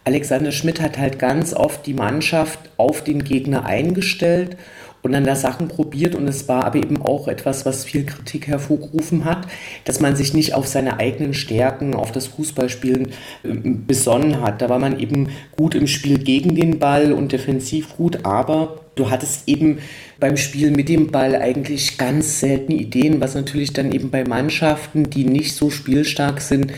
Alexander 0.03 0.51
Schmidt 0.51 0.81
hat 0.81 0.98
halt 0.98 1.17
ganz 1.17 1.53
oft 1.53 1.86
die 1.86 1.93
Mannschaft 1.93 2.60
auf 2.75 3.03
den 3.03 3.24
Gegner 3.24 3.65
eingestellt 3.65 4.57
und 5.05 5.12
dann 5.12 5.24
da 5.24 5.35
Sachen 5.35 5.67
probiert 5.67 6.15
und 6.15 6.27
es 6.27 6.47
war 6.47 6.65
aber 6.65 6.77
eben 6.77 7.00
auch 7.00 7.27
etwas, 7.27 7.63
was 7.63 7.85
viel 7.85 8.07
Kritik 8.07 8.47
hervorgerufen 8.47 9.24
hat, 9.24 9.45
dass 9.83 10.00
man 10.00 10.15
sich 10.15 10.33
nicht 10.33 10.55
auf 10.55 10.65
seine 10.65 10.97
eigenen 10.97 11.35
Stärken, 11.35 11.93
auf 11.93 12.12
das 12.12 12.25
Fußballspielen 12.25 13.09
äh, 13.43 13.53
besonnen 13.53 14.41
hat. 14.41 14.63
Da 14.63 14.69
war 14.69 14.79
man 14.79 15.00
eben 15.00 15.29
gut 15.55 15.75
im 15.75 15.85
Spiel 15.85 16.17
gegen 16.17 16.55
den 16.55 16.79
Ball 16.79 17.13
und 17.13 17.33
defensiv 17.33 17.97
gut, 17.97 18.25
aber 18.25 18.79
du 18.95 19.12
hattest 19.12 19.47
eben 19.47 19.77
beim 20.19 20.38
Spiel 20.38 20.71
mit 20.71 20.89
dem 20.89 21.12
Ball 21.12 21.35
eigentlich 21.35 22.00
ganz 22.00 22.39
seltene 22.39 22.79
Ideen, 22.79 23.21
was 23.21 23.35
natürlich 23.35 23.74
dann 23.74 23.91
eben 23.91 24.09
bei 24.09 24.24
Mannschaften, 24.24 25.12
die 25.12 25.25
nicht 25.25 25.53
so 25.53 25.69
spielstark 25.69 26.41
sind, 26.41 26.74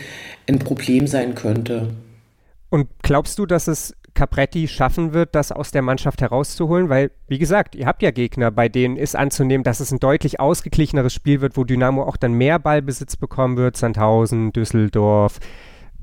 ein 0.46 0.58
Problem 0.58 1.06
sein 1.06 1.34
könnte. 1.34 1.94
Und 2.68 2.88
glaubst 3.02 3.38
du, 3.38 3.46
dass 3.46 3.68
es 3.68 3.94
Capretti 4.14 4.68
schaffen 4.68 5.12
wird, 5.12 5.34
das 5.34 5.52
aus 5.52 5.70
der 5.70 5.82
Mannschaft 5.82 6.20
herauszuholen, 6.20 6.88
weil, 6.88 7.10
wie 7.28 7.38
gesagt, 7.38 7.74
ihr 7.74 7.86
habt 7.86 8.02
ja 8.02 8.10
Gegner, 8.10 8.50
bei 8.50 8.68
denen 8.68 8.96
ist 8.96 9.16
anzunehmen, 9.16 9.64
dass 9.64 9.80
es 9.80 9.92
ein 9.92 10.00
deutlich 10.00 10.40
ausgeglicheneres 10.40 11.14
Spiel 11.14 11.40
wird, 11.40 11.56
wo 11.56 11.64
Dynamo 11.64 12.02
auch 12.02 12.16
dann 12.16 12.32
mehr 12.32 12.58
Ballbesitz 12.58 13.16
bekommen 13.16 13.56
wird, 13.56 13.76
Sandhausen, 13.76 14.52
Düsseldorf, 14.52 15.38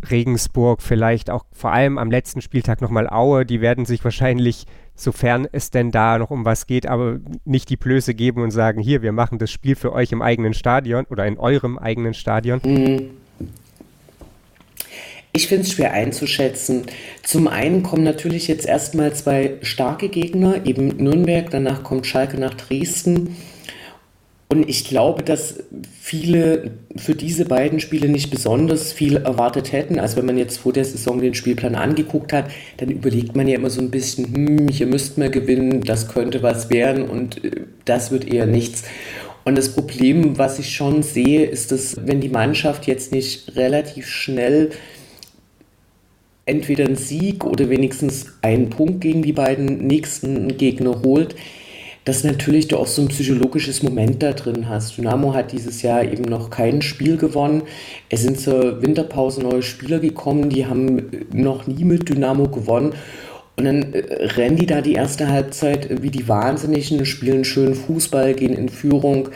Regensburg, 0.10 0.82
vielleicht 0.82 1.30
auch 1.30 1.46
vor 1.52 1.72
allem 1.72 1.98
am 1.98 2.12
letzten 2.12 2.42
Spieltag 2.42 2.82
nochmal 2.82 3.10
Aue, 3.10 3.46
die 3.46 3.62
werden 3.62 3.86
sich 3.86 4.04
wahrscheinlich, 4.04 4.66
sofern 4.96 5.48
es 5.52 5.72
denn 5.72 5.92
da 5.92 6.18
noch 6.18 6.32
um 6.32 6.46
was 6.46 6.68
geht, 6.68 6.88
aber 6.88 7.20
nicht 7.44 7.70
die 7.70 7.78
Blöße 7.78 8.14
geben 8.14 8.42
und 8.42 8.52
sagen, 8.52 8.80
hier, 8.80 9.02
wir 9.02 9.12
machen 9.12 9.40
das 9.40 9.52
Spiel 9.52 9.76
für 9.76 9.94
euch 9.94 10.12
im 10.12 10.22
eigenen 10.22 10.54
Stadion 10.54 11.06
oder 11.10 11.26
in 11.26 11.38
eurem 11.38 11.78
eigenen 11.78 12.14
Stadion. 12.14 12.62
Mhm. 12.64 13.25
Ich 15.36 15.50
finde 15.50 15.64
es 15.64 15.74
schwer 15.74 15.92
einzuschätzen. 15.92 16.84
Zum 17.22 17.50
einen 17.50 17.84
kommen 17.84 18.06
natürlich 18.06 18.48
jetzt 18.48 18.66
erstmal 18.66 19.14
zwei 19.14 19.56
starke 19.64 20.08
Gegner, 20.08 20.66
eben 20.66 20.88
Nürnberg, 20.88 21.50
danach 21.50 21.84
kommt 21.84 22.08
Schalke 22.08 22.40
nach 22.40 22.54
Dresden. 22.54 23.36
Und 24.48 24.70
ich 24.70 24.88
glaube, 24.88 25.24
dass 25.24 25.62
viele 26.00 26.72
für 26.96 27.16
diese 27.16 27.44
beiden 27.44 27.82
Spiele 27.82 28.08
nicht 28.08 28.32
besonders 28.32 28.94
viel 28.94 29.18
erwartet 29.18 29.74
hätten. 29.74 30.00
Also 30.00 30.16
wenn 30.16 30.26
man 30.26 30.38
jetzt 30.38 30.60
vor 30.60 30.72
der 30.72 30.86
Saison 30.86 31.20
den 31.20 31.34
Spielplan 31.34 31.76
angeguckt 31.76 32.32
hat, 32.32 32.46
dann 32.78 32.90
überlegt 32.90 33.36
man 33.36 33.50
ja 33.50 33.56
immer 33.56 33.70
so 33.70 33.82
ein 33.82 33.92
bisschen, 33.92 34.34
hm, 34.34 34.68
hier 34.70 34.88
müsste 34.88 35.20
man 35.20 35.32
gewinnen, 35.32 35.82
das 35.82 36.08
könnte 36.08 36.44
was 36.44 36.70
werden 36.70 37.10
und 37.10 37.44
äh, 37.44 37.66
das 37.84 38.10
wird 38.10 38.26
eher 38.26 38.46
nichts. 38.46 38.84
Und 39.44 39.58
das 39.58 39.74
Problem, 39.74 40.38
was 40.38 40.60
ich 40.60 40.74
schon 40.74 41.04
sehe, 41.04 41.46
ist, 41.46 41.74
dass 41.74 41.98
wenn 42.08 42.22
die 42.22 42.30
Mannschaft 42.30 42.88
jetzt 42.88 43.12
nicht 43.12 43.56
relativ 43.58 44.08
schnell 44.08 44.72
entweder 46.46 46.86
einen 46.86 46.96
Sieg 46.96 47.44
oder 47.44 47.70
wenigstens 47.70 48.28
einen 48.42 48.70
Punkt 48.70 49.02
gegen 49.02 49.24
die 49.24 49.34
beiden 49.34 49.88
nächsten 49.88 50.58
Gegner 50.58 51.02
holt, 51.04 51.36
dass 52.06 52.24
natürlich 52.24 52.68
du 52.68 52.78
auch 52.78 52.86
so 52.86 53.02
ein 53.02 53.08
psychologisches 53.08 53.82
Moment 53.82 54.22
da 54.22 54.34
drin 54.34 54.70
hast. 54.70 54.98
Dynamo 54.98 55.34
hat 55.34 55.52
dieses 55.52 55.82
Jahr 55.82 56.04
eben 56.04 56.24
noch 56.24 56.52
kein 56.52 56.84
Spiel 56.84 57.18
gewonnen. 57.18 57.64
Es 58.10 58.22
sind 58.22 58.40
zur 58.40 58.84
Winterpause 58.84 59.42
neue 59.42 59.64
Spieler 59.64 59.98
gekommen, 59.98 60.50
die 60.50 60.68
haben 60.68 61.26
noch 61.34 61.66
nie 61.66 61.84
mit 61.84 62.08
Dynamo 62.08 62.48
gewonnen. 62.48 62.94
Und 63.58 63.66
dann 63.66 63.94
äh, 63.94 64.26
rennen 64.36 64.58
die 64.58 64.68
da 64.68 64.82
die 64.82 64.94
erste 64.94 65.30
Halbzeit 65.30 66.04
wie 66.04 66.12
die 66.12 66.28
Wahnsinnigen, 66.28 67.06
spielen 67.06 67.44
schön 67.44 67.74
Fußball, 67.74 68.36
gehen 68.36 68.54
in 68.54 68.70
Führung 68.70 69.30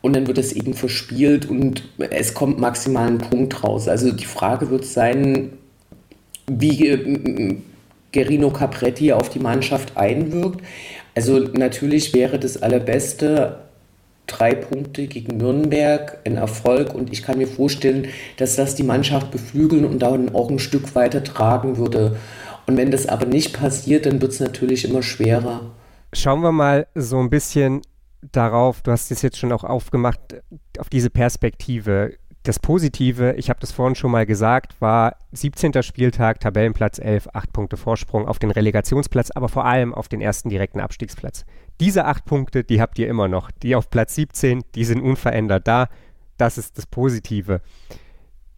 und 0.00 0.14
dann 0.14 0.26
wird 0.26 0.38
es 0.38 0.52
eben 0.52 0.72
verspielt 0.72 1.50
und 1.50 1.82
es 2.10 2.32
kommt 2.32 2.60
maximal 2.60 3.08
ein 3.08 3.18
Punkt 3.18 3.64
raus. 3.64 3.88
Also 3.88 4.12
die 4.12 4.24
Frage 4.24 4.70
wird 4.70 4.84
sein, 4.84 5.50
wie 6.50 6.88
äh, 6.88 7.56
Gerino 8.12 8.50
Capretti 8.50 9.12
auf 9.12 9.28
die 9.30 9.38
Mannschaft 9.38 9.96
einwirkt. 9.96 10.60
Also 11.14 11.38
natürlich 11.38 12.14
wäre 12.14 12.38
das 12.38 12.62
Allerbeste, 12.62 13.60
drei 14.26 14.54
Punkte 14.54 15.06
gegen 15.06 15.36
Nürnberg, 15.36 16.18
ein 16.24 16.36
Erfolg 16.36 16.94
und 16.94 17.12
ich 17.12 17.22
kann 17.22 17.38
mir 17.38 17.46
vorstellen, 17.46 18.08
dass 18.36 18.56
das 18.56 18.74
die 18.74 18.82
Mannschaft 18.82 19.30
beflügeln 19.30 19.84
und 19.84 20.00
dann 20.00 20.34
auch 20.34 20.50
ein 20.50 20.58
Stück 20.58 20.94
weiter 20.94 21.22
tragen 21.22 21.76
würde. 21.76 22.16
Und 22.66 22.76
wenn 22.76 22.90
das 22.90 23.06
aber 23.06 23.26
nicht 23.26 23.56
passiert, 23.56 24.06
dann 24.06 24.20
wird 24.20 24.32
es 24.32 24.40
natürlich 24.40 24.88
immer 24.88 25.02
schwerer. 25.02 25.70
Schauen 26.12 26.40
wir 26.40 26.52
mal 26.52 26.86
so 26.94 27.18
ein 27.18 27.30
bisschen 27.30 27.82
darauf, 28.32 28.82
du 28.82 28.90
hast 28.90 29.10
es 29.10 29.22
jetzt 29.22 29.38
schon 29.38 29.52
auch 29.52 29.64
aufgemacht, 29.64 30.20
auf 30.78 30.88
diese 30.88 31.10
Perspektive. 31.10 32.14
Das 32.46 32.60
Positive, 32.60 33.32
ich 33.32 33.50
habe 33.50 33.58
das 33.58 33.72
vorhin 33.72 33.96
schon 33.96 34.12
mal 34.12 34.24
gesagt, 34.24 34.80
war 34.80 35.16
17. 35.32 35.82
Spieltag, 35.82 36.38
Tabellenplatz 36.38 37.00
11, 37.00 37.30
8 37.32 37.52
Punkte 37.52 37.76
Vorsprung 37.76 38.28
auf 38.28 38.38
den 38.38 38.52
Relegationsplatz, 38.52 39.32
aber 39.32 39.48
vor 39.48 39.64
allem 39.64 39.92
auf 39.92 40.06
den 40.06 40.20
ersten 40.20 40.48
direkten 40.48 40.78
Abstiegsplatz. 40.78 41.44
Diese 41.80 42.04
8 42.04 42.24
Punkte, 42.24 42.62
die 42.62 42.80
habt 42.80 43.00
ihr 43.00 43.08
immer 43.08 43.26
noch. 43.26 43.50
Die 43.50 43.74
auf 43.74 43.90
Platz 43.90 44.14
17, 44.14 44.62
die 44.76 44.84
sind 44.84 45.02
unverändert 45.02 45.66
da. 45.66 45.88
Das 46.36 46.56
ist 46.56 46.78
das 46.78 46.86
Positive. 46.86 47.62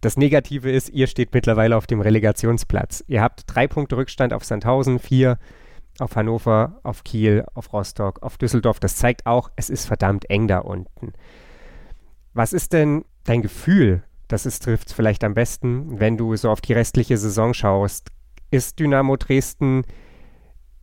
Das 0.03 0.19
Negative 0.19 0.71
ist, 0.71 0.91
ihr 0.91 1.07
steht 1.07 1.33
mittlerweile 1.33 1.75
auf 1.75 1.87
dem 1.87 2.03
Relegationsplatz. 2.03 3.03
Ihr 3.07 3.23
habt 3.23 3.45
drei 3.47 3.67
Punkte 3.69 3.97
Rückstand 3.97 4.35
auf 4.35 4.45
Sandhausen, 4.45 4.99
vier 4.99 5.39
auf 5.99 6.15
Hannover, 6.15 6.79
auf 6.83 7.05
Kiel, 7.05 7.47
auf 7.55 7.73
Rostock, 7.73 8.23
auf 8.23 8.37
Düsseldorf. 8.37 8.81
Das 8.81 8.97
zeigt 8.97 9.25
auch, 9.25 9.51
es 9.57 9.71
ist 9.71 9.87
verdammt 9.87 10.29
eng 10.29 10.47
da 10.47 10.59
unten. 10.59 11.15
Was 12.35 12.53
ist 12.53 12.75
denn 12.75 13.07
dein 13.29 13.43
Gefühl, 13.43 14.03
das 14.29 14.47
ist, 14.47 14.65
trifft 14.65 14.93
vielleicht 14.93 15.25
am 15.25 15.35
besten, 15.35 16.01
wenn 16.01 16.17
du 16.17 16.37
so 16.37 16.51
auf 16.51 16.61
die 16.61 16.73
restliche 16.73 17.17
Saison 17.17 17.55
schaust. 17.55 18.09
Ist 18.51 18.79
Dynamo 18.79 19.17
Dresden 19.17 19.85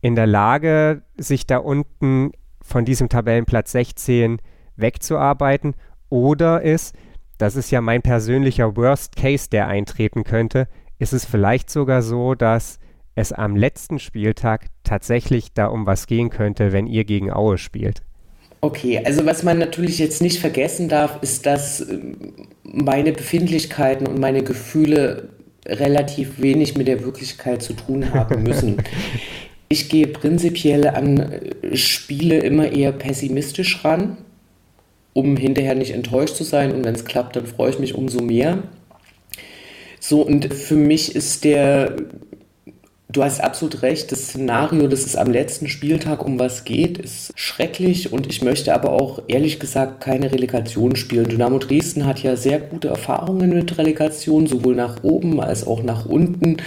in 0.00 0.14
der 0.14 0.26
Lage, 0.26 1.02
sich 1.16 1.46
da 1.46 1.58
unten 1.58 2.32
von 2.62 2.84
diesem 2.84 3.08
Tabellenplatz 3.08 3.72
16 3.72 4.38
wegzuarbeiten? 4.76 5.74
Oder 6.08 6.62
ist, 6.62 6.94
das 7.38 7.56
ist 7.56 7.70
ja 7.70 7.80
mein 7.80 8.02
persönlicher 8.02 8.76
Worst 8.76 9.16
Case, 9.16 9.48
der 9.50 9.68
eintreten 9.68 10.24
könnte, 10.24 10.68
ist 10.98 11.12
es 11.12 11.24
vielleicht 11.24 11.70
sogar 11.70 12.02
so, 12.02 12.34
dass 12.34 12.78
es 13.14 13.32
am 13.32 13.56
letzten 13.56 13.98
Spieltag 13.98 14.66
tatsächlich 14.84 15.52
da 15.52 15.66
um 15.66 15.86
was 15.86 16.06
gehen 16.06 16.30
könnte, 16.30 16.72
wenn 16.72 16.86
ihr 16.86 17.04
gegen 17.04 17.32
Aue 17.32 17.58
spielt? 17.58 18.02
Okay, 18.60 19.00
also 19.04 19.26
was 19.26 19.42
man 19.42 19.58
natürlich 19.58 19.98
jetzt 19.98 20.22
nicht 20.22 20.40
vergessen 20.40 20.88
darf, 20.88 21.18
ist, 21.22 21.46
dass 21.46 21.80
ähm, 21.80 22.16
meine 22.62 23.12
Befindlichkeiten 23.12 24.06
und 24.06 24.18
meine 24.18 24.42
Gefühle 24.42 25.28
relativ 25.66 26.40
wenig 26.40 26.76
mit 26.76 26.88
der 26.88 27.04
Wirklichkeit 27.04 27.62
zu 27.62 27.74
tun 27.74 28.12
haben 28.12 28.42
müssen. 28.42 28.78
ich 29.68 29.88
gehe 29.88 30.06
prinzipiell 30.06 30.88
an 30.88 31.18
äh, 31.18 31.76
Spiele 31.76 32.38
immer 32.38 32.72
eher 32.72 32.92
pessimistisch 32.92 33.84
ran, 33.84 34.16
um 35.12 35.36
hinterher 35.36 35.74
nicht 35.74 35.92
enttäuscht 35.92 36.36
zu 36.36 36.44
sein. 36.44 36.72
Und 36.72 36.84
wenn 36.84 36.94
es 36.94 37.04
klappt, 37.04 37.36
dann 37.36 37.46
freue 37.46 37.70
ich 37.70 37.78
mich 37.78 37.94
umso 37.94 38.22
mehr. 38.22 38.62
So, 40.00 40.22
und 40.22 40.52
für 40.54 40.76
mich 40.76 41.16
ist 41.16 41.44
der 41.44 41.96
Du 43.16 43.24
hast 43.24 43.40
absolut 43.40 43.80
recht, 43.80 44.12
das 44.12 44.24
Szenario, 44.24 44.88
dass 44.88 45.06
es 45.06 45.16
am 45.16 45.30
letzten 45.30 45.68
Spieltag 45.68 46.22
um 46.22 46.38
was 46.38 46.64
geht, 46.64 46.98
ist 46.98 47.32
schrecklich 47.34 48.12
und 48.12 48.26
ich 48.26 48.42
möchte 48.42 48.74
aber 48.74 48.90
auch 48.90 49.22
ehrlich 49.26 49.58
gesagt 49.58 50.02
keine 50.02 50.30
Relegation 50.32 50.96
spielen. 50.96 51.26
Dynamo 51.26 51.56
Dresden 51.56 52.04
hat 52.04 52.22
ja 52.22 52.36
sehr 52.36 52.58
gute 52.58 52.88
Erfahrungen 52.88 53.54
mit 53.54 53.78
Relegation, 53.78 54.46
sowohl 54.46 54.74
nach 54.74 55.02
oben 55.02 55.40
als 55.40 55.66
auch 55.66 55.82
nach 55.82 56.04
unten. 56.04 56.58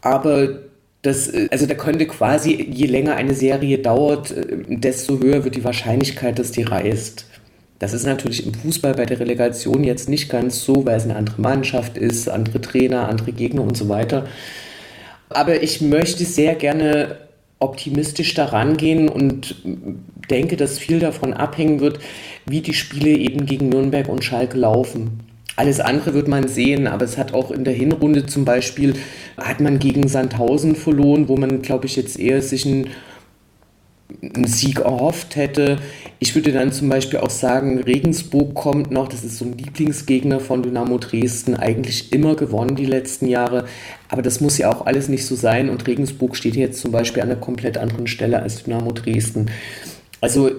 Aber 0.00 0.60
das, 1.02 1.30
also 1.50 1.66
da 1.66 1.74
könnte 1.74 2.06
quasi, 2.06 2.70
je 2.72 2.86
länger 2.86 3.16
eine 3.16 3.34
Serie 3.34 3.76
dauert, 3.76 4.34
desto 4.68 5.18
höher 5.18 5.44
wird 5.44 5.54
die 5.54 5.64
Wahrscheinlichkeit, 5.64 6.38
dass 6.38 6.50
die 6.50 6.62
reißt. 6.62 7.26
Das 7.78 7.92
ist 7.92 8.06
natürlich 8.06 8.46
im 8.46 8.54
Fußball 8.54 8.94
bei 8.94 9.04
der 9.04 9.20
Relegation 9.20 9.84
jetzt 9.84 10.08
nicht 10.08 10.30
ganz 10.30 10.64
so, 10.64 10.86
weil 10.86 10.96
es 10.96 11.04
eine 11.04 11.16
andere 11.16 11.42
Mannschaft 11.42 11.98
ist, 11.98 12.26
andere 12.26 12.62
Trainer, 12.62 13.10
andere 13.10 13.32
Gegner 13.32 13.60
und 13.60 13.76
so 13.76 13.90
weiter. 13.90 14.24
Aber 15.28 15.62
ich 15.62 15.80
möchte 15.80 16.24
sehr 16.24 16.54
gerne 16.54 17.18
optimistisch 17.58 18.34
daran 18.34 18.76
gehen 18.76 19.08
und 19.08 19.56
denke, 20.30 20.56
dass 20.56 20.78
viel 20.78 20.98
davon 20.98 21.32
abhängen 21.32 21.80
wird, 21.80 22.00
wie 22.44 22.60
die 22.60 22.74
Spiele 22.74 23.10
eben 23.10 23.46
gegen 23.46 23.68
Nürnberg 23.68 24.08
und 24.08 24.24
Schalke 24.24 24.58
laufen. 24.58 25.20
Alles 25.56 25.80
andere 25.80 26.12
wird 26.12 26.28
man 26.28 26.48
sehen, 26.48 26.86
aber 26.86 27.06
es 27.06 27.16
hat 27.16 27.32
auch 27.32 27.50
in 27.50 27.64
der 27.64 27.72
Hinrunde 27.72 28.26
zum 28.26 28.44
Beispiel, 28.44 28.94
hat 29.38 29.60
man 29.60 29.78
gegen 29.78 30.06
Sandhausen 30.06 30.76
verloren, 30.76 31.28
wo 31.28 31.36
man, 31.36 31.62
glaube 31.62 31.86
ich, 31.86 31.96
jetzt 31.96 32.18
eher 32.18 32.42
sich 32.42 32.66
ein 32.66 32.88
einen 34.22 34.46
Sieg 34.46 34.80
erhofft 34.80 35.36
hätte. 35.36 35.78
Ich 36.18 36.34
würde 36.34 36.52
dann 36.52 36.72
zum 36.72 36.88
Beispiel 36.88 37.18
auch 37.18 37.30
sagen, 37.30 37.80
Regensburg 37.80 38.54
kommt 38.54 38.90
noch, 38.90 39.08
das 39.08 39.24
ist 39.24 39.38
so 39.38 39.44
ein 39.44 39.58
Lieblingsgegner 39.58 40.40
von 40.40 40.62
Dynamo 40.62 40.98
Dresden, 40.98 41.54
eigentlich 41.54 42.12
immer 42.12 42.36
gewonnen 42.36 42.76
die 42.76 42.86
letzten 42.86 43.26
Jahre, 43.26 43.66
aber 44.08 44.22
das 44.22 44.40
muss 44.40 44.58
ja 44.58 44.72
auch 44.72 44.86
alles 44.86 45.08
nicht 45.08 45.26
so 45.26 45.34
sein 45.34 45.68
und 45.68 45.86
Regensburg 45.86 46.36
steht 46.36 46.56
jetzt 46.56 46.80
zum 46.80 46.92
Beispiel 46.92 47.22
an 47.22 47.30
einer 47.30 47.40
komplett 47.40 47.78
anderen 47.78 48.06
Stelle 48.06 48.40
als 48.40 48.62
Dynamo 48.62 48.92
Dresden. 48.92 49.50
Also 50.20 50.50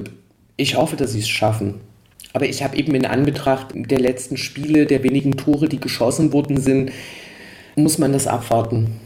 ich 0.58 0.76
hoffe, 0.76 0.96
dass 0.96 1.14
sie 1.14 1.20
es 1.20 1.30
schaffen. 1.30 1.76
Aber 2.34 2.46
ich 2.46 2.64
habe 2.64 2.78
eben 2.78 2.94
in 2.94 3.06
Anbetracht 3.06 3.70
der 3.74 4.00
letzten 4.00 4.38
Spiele, 4.38 4.86
der 4.86 5.04
wenigen 5.04 5.38
Tore, 5.38 5.70
die 5.70 5.80
geschossen 5.80 6.34
worden 6.34 6.58
sind, 6.58 6.92
muss 7.76 7.98
man 7.98 8.12
das 8.12 8.28
abwarten. 8.28 9.00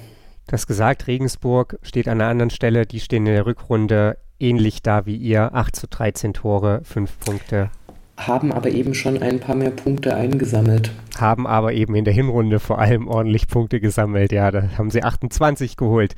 Du 0.47 0.53
hast 0.53 0.67
gesagt, 0.67 1.07
Regensburg 1.07 1.77
steht 1.81 2.07
an 2.07 2.19
einer 2.19 2.29
anderen 2.29 2.49
Stelle, 2.49 2.85
die 2.85 2.99
stehen 2.99 3.25
in 3.25 3.33
der 3.33 3.45
Rückrunde 3.45 4.17
ähnlich 4.41 4.81
da 4.81 5.05
wie 5.05 5.15
ihr. 5.15 5.53
8 5.53 5.75
zu 5.75 5.87
13 5.87 6.33
Tore, 6.33 6.81
5 6.83 7.19
Punkte. 7.19 7.69
Haben 8.17 8.51
aber 8.51 8.69
eben 8.69 8.93
schon 8.93 9.21
ein 9.21 9.39
paar 9.39 9.55
mehr 9.55 9.71
Punkte 9.71 10.15
eingesammelt. 10.15 10.91
Haben 11.17 11.47
aber 11.47 11.73
eben 11.73 11.95
in 11.95 12.05
der 12.05 12.13
Hinrunde 12.13 12.59
vor 12.59 12.79
allem 12.79 13.07
ordentlich 13.07 13.47
Punkte 13.47 13.79
gesammelt. 13.79 14.31
Ja, 14.31 14.51
da 14.51 14.63
haben 14.77 14.91
sie 14.91 15.03
28 15.03 15.77
geholt. 15.77 16.15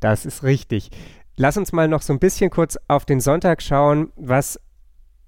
Das 0.00 0.24
ist 0.24 0.42
richtig. 0.42 0.90
Lass 1.36 1.56
uns 1.56 1.72
mal 1.72 1.88
noch 1.88 2.02
so 2.02 2.12
ein 2.12 2.18
bisschen 2.18 2.50
kurz 2.50 2.78
auf 2.88 3.04
den 3.04 3.20
Sonntag 3.20 3.62
schauen. 3.62 4.12
Was 4.16 4.60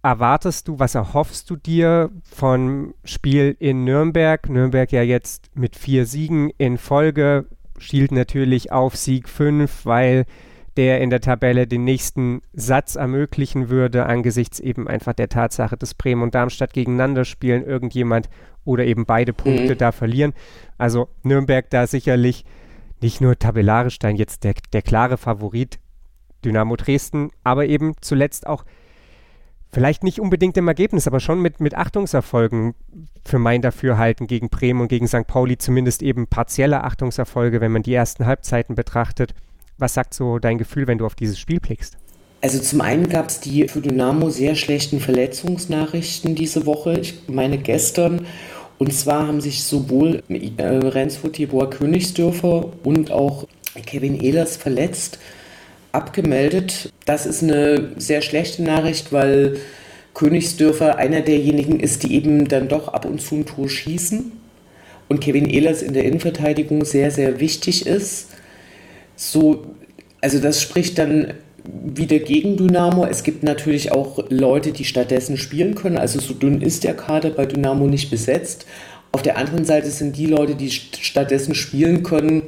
erwartest 0.03 0.69
du, 0.69 0.79
was 0.79 0.95
erhoffst 0.95 1.49
du 1.49 1.57
dir 1.57 2.11
vom 2.31 2.95
Spiel 3.05 3.57
in 3.59 3.85
Nürnberg? 3.85 4.49
Nürnberg 4.49 4.93
ja 4.93 5.03
jetzt 5.03 5.51
mit 5.55 5.77
vier 5.77 6.05
Siegen 6.05 6.51
in 6.59 6.77
Folge 6.77 7.47
schielt 7.79 8.13
natürlich 8.13 8.71
auf 8.71 8.97
Sieg 8.97 9.29
5, 9.29 9.87
weil 9.87 10.27
der 10.77 11.01
in 11.01 11.11
der 11.11 11.21
Tabelle 11.21 11.67
den 11.67 11.85
nächsten 11.85 12.43
Satz 12.53 12.97
ermöglichen 12.97 13.69
würde, 13.69 14.07
angesichts 14.07 14.59
eben 14.61 14.89
einfach 14.89 15.13
der 15.13 15.29
Tatsache, 15.29 15.77
dass 15.77 15.95
Bremen 15.95 16.23
und 16.23 16.35
Darmstadt 16.35 16.73
gegeneinander 16.73 17.25
spielen, 17.25 17.65
irgendjemand 17.65 18.29
oder 18.65 18.85
eben 18.85 19.07
beide 19.07 19.33
Punkte 19.33 19.75
mhm. 19.75 19.79
da 19.79 19.93
verlieren. 19.93 20.33
Also 20.79 21.09
Nürnberg 21.23 21.71
da 21.71 21.87
sicherlich 21.87 22.45
nicht 23.01 23.21
nur 23.21 23.39
tabellarisch 23.39 23.99
dann 23.99 24.17
jetzt 24.17 24.45
der, 24.45 24.55
der 24.73 24.83
klare 24.83 25.17
Favorit 25.17 25.79
Dynamo 26.45 26.77
Dresden, 26.77 27.31
aber 27.43 27.67
eben 27.67 27.95
zuletzt 28.01 28.47
auch 28.47 28.65
vielleicht 29.73 30.05
nicht 30.05 30.21
unbedingt 30.21 30.57
im 30.57 30.69
Ergebnis, 30.69 31.07
aber 31.07 31.21
schon 31.21 31.41
mit, 31.41 31.61
mit 31.61 31.75
Achtungserfolgen 31.75 32.75
für 33.25 33.39
mein 33.39 33.61
Dafürhalten 33.61 34.27
gegen 34.27 34.49
Bremen 34.49 34.83
und 34.83 34.89
gegen 34.89 35.09
St. 35.09 35.27
Pauli, 35.27 35.59
zumindest 35.59 36.03
eben 36.03 36.27
partielle 36.29 36.85
Achtungserfolge, 36.85 37.61
wenn 37.61 37.73
man 37.73 37.83
die 37.83 37.95
ersten 37.95 38.25
Halbzeiten 38.27 38.75
betrachtet. 38.75 39.35
Was 39.79 39.95
sagt 39.95 40.15
so 40.15 40.39
dein 40.39 40.59
Gefühl, 40.59 40.87
wenn 40.87 40.99
du 40.99 41.07
auf 41.07 41.15
dieses 41.15 41.39
Spiel 41.39 41.59
blickst? 41.61 41.97
Also 42.41 42.59
zum 42.59 42.81
einen 42.81 43.09
gab 43.09 43.29
es 43.29 43.41
die 43.41 43.67
für 43.69 43.81
Dynamo 43.81 44.31
sehr 44.31 44.55
schlechten 44.55 45.01
Verletzungsnachrichten 45.01 46.35
diese 46.35 46.67
Woche. 46.67 46.99
Ich 47.01 47.15
meine 47.27 47.59
gestern. 47.59 48.27
Und 48.79 48.93
zwar 48.93 49.27
haben 49.27 49.41
sich 49.41 49.65
sowohl 49.65 50.23
äh, 50.29 50.63
Rensford 50.63 51.33
Tibor 51.33 51.71
Königsdörfer 51.71 52.71
und 52.85 53.11
auch 53.11 53.47
Kevin 53.87 54.21
Ehlers 54.21 54.57
verletzt, 54.57 55.19
abgemeldet. 55.93 56.93
Das 57.07 57.25
ist 57.25 57.43
eine 57.43 57.93
sehr 57.97 58.21
schlechte 58.21 58.63
Nachricht, 58.63 59.13
weil 59.13 59.59
Königsdörfer 60.13 60.99
einer 60.99 61.23
derjenigen 61.23 61.81
ist, 61.81 62.03
die 62.03 62.15
eben 62.15 62.47
dann 62.47 62.69
doch 62.69 62.89
ab 62.89 63.07
und 63.07 63.21
zu 63.21 63.37
ein 63.37 63.47
Tor 63.47 63.69
schießen. 63.69 64.33
Und 65.09 65.21
Kevin 65.21 65.49
Ehlers 65.49 65.83
in 65.83 65.95
der 65.95 66.05
Innenverteidigung 66.05 66.85
sehr, 66.85 67.11
sehr 67.11 67.41
wichtig 67.41 67.87
ist 67.87 68.34
so, 69.17 69.67
also 70.21 70.39
das 70.39 70.61
spricht 70.61 70.99
dann 70.99 71.35
wieder 71.67 72.19
gegen 72.19 72.57
Dynamo. 72.57 73.07
Es 73.07 73.23
gibt 73.23 73.43
natürlich 73.43 73.93
auch 73.93 74.25
Leute, 74.29 74.73
die 74.73 74.85
stattdessen 74.85 75.37
spielen 75.37 75.75
können. 75.75 75.99
Also 75.99 76.21
so 76.21 76.35
dünn 76.35 76.61
ist 76.61 76.85
der 76.85 76.95
Kader 76.95 77.31
bei 77.31 77.47
Dynamo 77.47 77.87
nicht 77.87 78.11
besetzt. 78.11 78.67
Auf 79.13 79.23
der 79.23 79.39
anderen 79.39 79.65
Seite 79.65 79.91
sind 79.91 80.17
die 80.17 80.27
Leute, 80.27 80.57
die 80.57 80.71
stattdessen 80.71 81.55
spielen 81.55 82.03
können, 82.03 82.43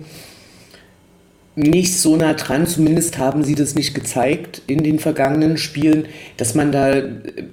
nicht 1.54 1.96
so 1.96 2.16
nah 2.16 2.34
dran. 2.34 2.66
Zumindest 2.66 3.18
haben 3.18 3.42
sie 3.42 3.54
das 3.54 3.74
nicht 3.74 3.94
gezeigt 3.94 4.62
in 4.66 4.82
den 4.82 4.98
vergangenen 4.98 5.56
Spielen, 5.56 6.06
dass 6.36 6.54
man 6.54 6.72
da 6.72 7.02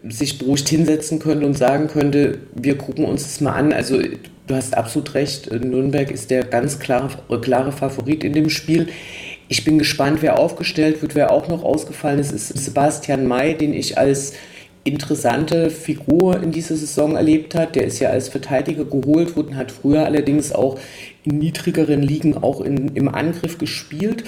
sich 0.09 0.39
beruhigt 0.39 0.67
hinsetzen 0.67 1.19
könnte 1.19 1.45
und 1.45 1.57
sagen 1.57 1.87
könnte, 1.87 2.39
wir 2.53 2.77
gucken 2.77 3.05
uns 3.05 3.23
das 3.23 3.39
mal 3.39 3.53
an. 3.53 3.71
Also 3.71 3.99
du 4.47 4.55
hast 4.55 4.75
absolut 4.75 5.13
recht, 5.13 5.51
Nürnberg 5.51 6.11
ist 6.11 6.29
der 6.29 6.43
ganz 6.43 6.79
klare, 6.79 7.09
klare 7.41 7.71
Favorit 7.71 8.23
in 8.23 8.33
dem 8.33 8.49
Spiel. 8.49 8.87
Ich 9.47 9.63
bin 9.63 9.77
gespannt, 9.77 10.21
wer 10.21 10.39
aufgestellt 10.39 11.01
wird, 11.01 11.15
wer 11.15 11.31
auch 11.31 11.47
noch 11.47 11.63
ausgefallen 11.63 12.19
ist, 12.19 12.31
ist 12.31 12.47
Sebastian 12.47 13.27
May, 13.27 13.55
den 13.55 13.73
ich 13.73 13.97
als 13.97 14.33
interessante 14.83 15.69
Figur 15.69 16.41
in 16.41 16.51
dieser 16.51 16.75
Saison 16.75 17.15
erlebt 17.15 17.55
hat. 17.55 17.75
Der 17.75 17.85
ist 17.85 17.99
ja 17.99 18.09
als 18.09 18.27
Verteidiger 18.27 18.83
geholt 18.85 19.35
worden, 19.35 19.55
hat 19.55 19.71
früher 19.71 20.05
allerdings 20.05 20.51
auch 20.51 20.77
in 21.23 21.37
niedrigeren 21.37 22.01
Ligen 22.01 22.37
auch 22.37 22.61
in, 22.61 22.89
im 22.95 23.07
Angriff 23.07 23.57
gespielt 23.57 24.23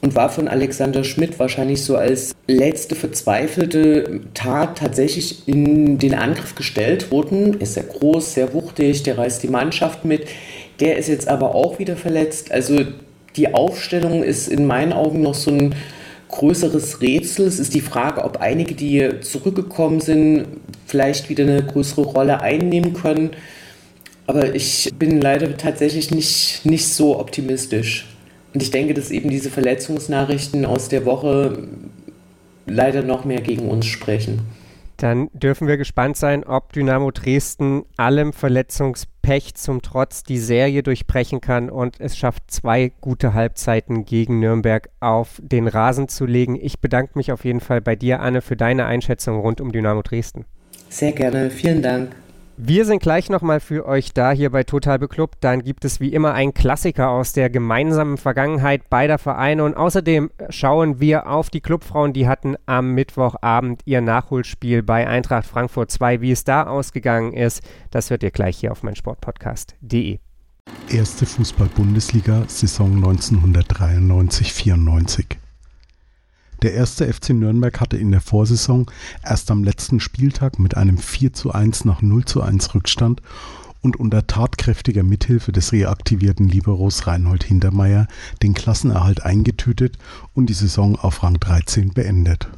und 0.00 0.14
war 0.14 0.30
von 0.30 0.48
Alexander 0.48 1.04
Schmidt 1.04 1.38
wahrscheinlich 1.38 1.82
so 1.82 1.96
als 1.96 2.34
letzte 2.46 2.94
verzweifelte 2.94 4.20
Tat 4.34 4.78
tatsächlich 4.78 5.48
in 5.48 5.98
den 5.98 6.14
Angriff 6.14 6.54
gestellt 6.54 7.10
worden. 7.10 7.60
Ist 7.60 7.74
sehr 7.74 7.84
groß, 7.84 8.34
sehr 8.34 8.54
wuchtig, 8.54 9.02
der 9.02 9.18
reißt 9.18 9.42
die 9.42 9.48
Mannschaft 9.48 10.04
mit. 10.04 10.26
Der 10.80 10.96
ist 10.96 11.08
jetzt 11.08 11.28
aber 11.28 11.54
auch 11.54 11.78
wieder 11.78 11.96
verletzt. 11.96 12.52
Also 12.52 12.84
die 13.36 13.52
Aufstellung 13.54 14.22
ist 14.22 14.48
in 14.48 14.66
meinen 14.66 14.92
Augen 14.92 15.22
noch 15.22 15.34
so 15.34 15.50
ein 15.50 15.74
größeres 16.28 17.00
Rätsel. 17.00 17.46
Es 17.46 17.58
ist 17.58 17.74
die 17.74 17.80
Frage, 17.80 18.24
ob 18.24 18.38
einige, 18.38 18.74
die 18.74 19.20
zurückgekommen 19.20 20.00
sind, 20.00 20.46
vielleicht 20.86 21.28
wieder 21.28 21.44
eine 21.44 21.62
größere 21.62 22.02
Rolle 22.02 22.40
einnehmen 22.40 22.92
können. 22.92 23.30
Aber 24.26 24.54
ich 24.54 24.90
bin 24.98 25.20
leider 25.20 25.56
tatsächlich 25.56 26.10
nicht, 26.10 26.60
nicht 26.64 26.86
so 26.88 27.18
optimistisch. 27.18 28.06
Und 28.54 28.62
ich 28.62 28.70
denke, 28.70 28.94
dass 28.94 29.10
eben 29.10 29.28
diese 29.30 29.50
Verletzungsnachrichten 29.50 30.64
aus 30.64 30.88
der 30.88 31.04
Woche 31.04 31.68
leider 32.66 33.02
noch 33.02 33.24
mehr 33.24 33.40
gegen 33.40 33.68
uns 33.68 33.86
sprechen. 33.86 34.40
Dann 34.98 35.28
dürfen 35.32 35.68
wir 35.68 35.76
gespannt 35.76 36.16
sein, 36.16 36.42
ob 36.42 36.72
Dynamo 36.72 37.12
Dresden 37.12 37.84
allem 37.96 38.32
Verletzungspech 38.32 39.54
zum 39.54 39.80
Trotz 39.80 40.24
die 40.24 40.38
Serie 40.38 40.82
durchbrechen 40.82 41.40
kann 41.40 41.70
und 41.70 42.00
es 42.00 42.18
schafft, 42.18 42.50
zwei 42.50 42.90
gute 43.00 43.32
Halbzeiten 43.32 44.04
gegen 44.04 44.40
Nürnberg 44.40 44.88
auf 44.98 45.40
den 45.40 45.68
Rasen 45.68 46.08
zu 46.08 46.26
legen. 46.26 46.58
Ich 46.60 46.80
bedanke 46.80 47.12
mich 47.14 47.30
auf 47.30 47.44
jeden 47.44 47.60
Fall 47.60 47.80
bei 47.80 47.94
dir, 47.94 48.18
Anne, 48.20 48.42
für 48.42 48.56
deine 48.56 48.86
Einschätzung 48.86 49.38
rund 49.38 49.60
um 49.60 49.70
Dynamo 49.70 50.02
Dresden. 50.02 50.46
Sehr 50.88 51.12
gerne, 51.12 51.50
vielen 51.50 51.80
Dank. 51.80 52.16
Wir 52.60 52.84
sind 52.84 53.00
gleich 53.00 53.30
nochmal 53.30 53.60
für 53.60 53.86
euch 53.86 54.12
da 54.12 54.32
hier 54.32 54.50
bei 54.50 54.64
Total 54.64 54.98
Beklubbt. 54.98 55.36
Dann 55.42 55.62
gibt 55.62 55.84
es 55.84 56.00
wie 56.00 56.12
immer 56.12 56.34
einen 56.34 56.54
Klassiker 56.54 57.10
aus 57.10 57.32
der 57.32 57.50
gemeinsamen 57.50 58.16
Vergangenheit 58.16 58.90
beider 58.90 59.18
Vereine. 59.18 59.62
Und 59.62 59.76
außerdem 59.76 60.32
schauen 60.48 60.98
wir 60.98 61.28
auf 61.28 61.50
die 61.50 61.60
Clubfrauen, 61.60 62.12
die 62.12 62.26
hatten 62.26 62.56
am 62.66 62.94
Mittwochabend 62.94 63.82
ihr 63.84 64.00
Nachholspiel 64.00 64.82
bei 64.82 65.06
Eintracht 65.06 65.46
Frankfurt 65.46 65.92
2. 65.92 66.20
Wie 66.20 66.32
es 66.32 66.42
da 66.42 66.64
ausgegangen 66.64 67.32
ist, 67.32 67.62
das 67.92 68.10
hört 68.10 68.24
ihr 68.24 68.32
gleich 68.32 68.58
hier 68.58 68.72
auf 68.72 68.82
meinsportpodcast.de. 68.82 70.18
Erste 70.90 71.26
Fußball-Bundesliga, 71.26 72.42
Saison 72.48 73.04
1993-94. 73.04 75.36
Der 76.62 76.74
erste 76.74 77.12
FC 77.12 77.30
Nürnberg 77.30 77.78
hatte 77.80 77.96
in 77.96 78.10
der 78.10 78.20
Vorsaison 78.20 78.90
erst 79.24 79.50
am 79.50 79.62
letzten 79.62 80.00
Spieltag 80.00 80.58
mit 80.58 80.76
einem 80.76 80.98
4 80.98 81.32
zu 81.32 81.52
1 81.52 81.84
nach 81.84 82.02
0 82.02 82.24
zu 82.24 82.42
1 82.42 82.74
Rückstand 82.74 83.22
und 83.80 83.96
unter 83.96 84.26
tatkräftiger 84.26 85.04
Mithilfe 85.04 85.52
des 85.52 85.72
reaktivierten 85.72 86.48
Liberos 86.48 87.06
Reinhold 87.06 87.44
Hintermeier 87.44 88.08
den 88.42 88.54
Klassenerhalt 88.54 89.22
eingetütet 89.24 89.98
und 90.34 90.46
die 90.46 90.54
Saison 90.54 90.96
auf 90.96 91.22
Rang 91.22 91.38
13 91.38 91.92
beendet. 91.92 92.48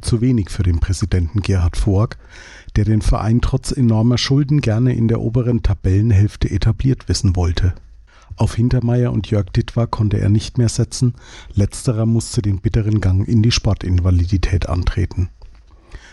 Zu 0.00 0.20
wenig 0.20 0.50
für 0.50 0.64
den 0.64 0.80
Präsidenten 0.80 1.40
Gerhard 1.40 1.76
Vorg, 1.76 2.18
der 2.74 2.84
den 2.84 3.02
Verein 3.02 3.40
trotz 3.40 3.72
enormer 3.72 4.18
Schulden 4.18 4.60
gerne 4.60 4.94
in 4.94 5.06
der 5.06 5.20
oberen 5.20 5.62
Tabellenhälfte 5.62 6.50
etabliert 6.50 7.08
wissen 7.08 7.36
wollte. 7.36 7.74
Auf 8.38 8.54
Hintermeier 8.54 9.12
und 9.12 9.28
Jörg 9.28 9.46
Dittwar 9.50 9.88
konnte 9.88 10.20
er 10.20 10.28
nicht 10.28 10.58
mehr 10.58 10.68
setzen, 10.68 11.14
letzterer 11.54 12.06
musste 12.06 12.40
den 12.40 12.60
bitteren 12.60 13.00
Gang 13.00 13.26
in 13.26 13.42
die 13.42 13.50
Sportinvalidität 13.50 14.68
antreten. 14.68 15.28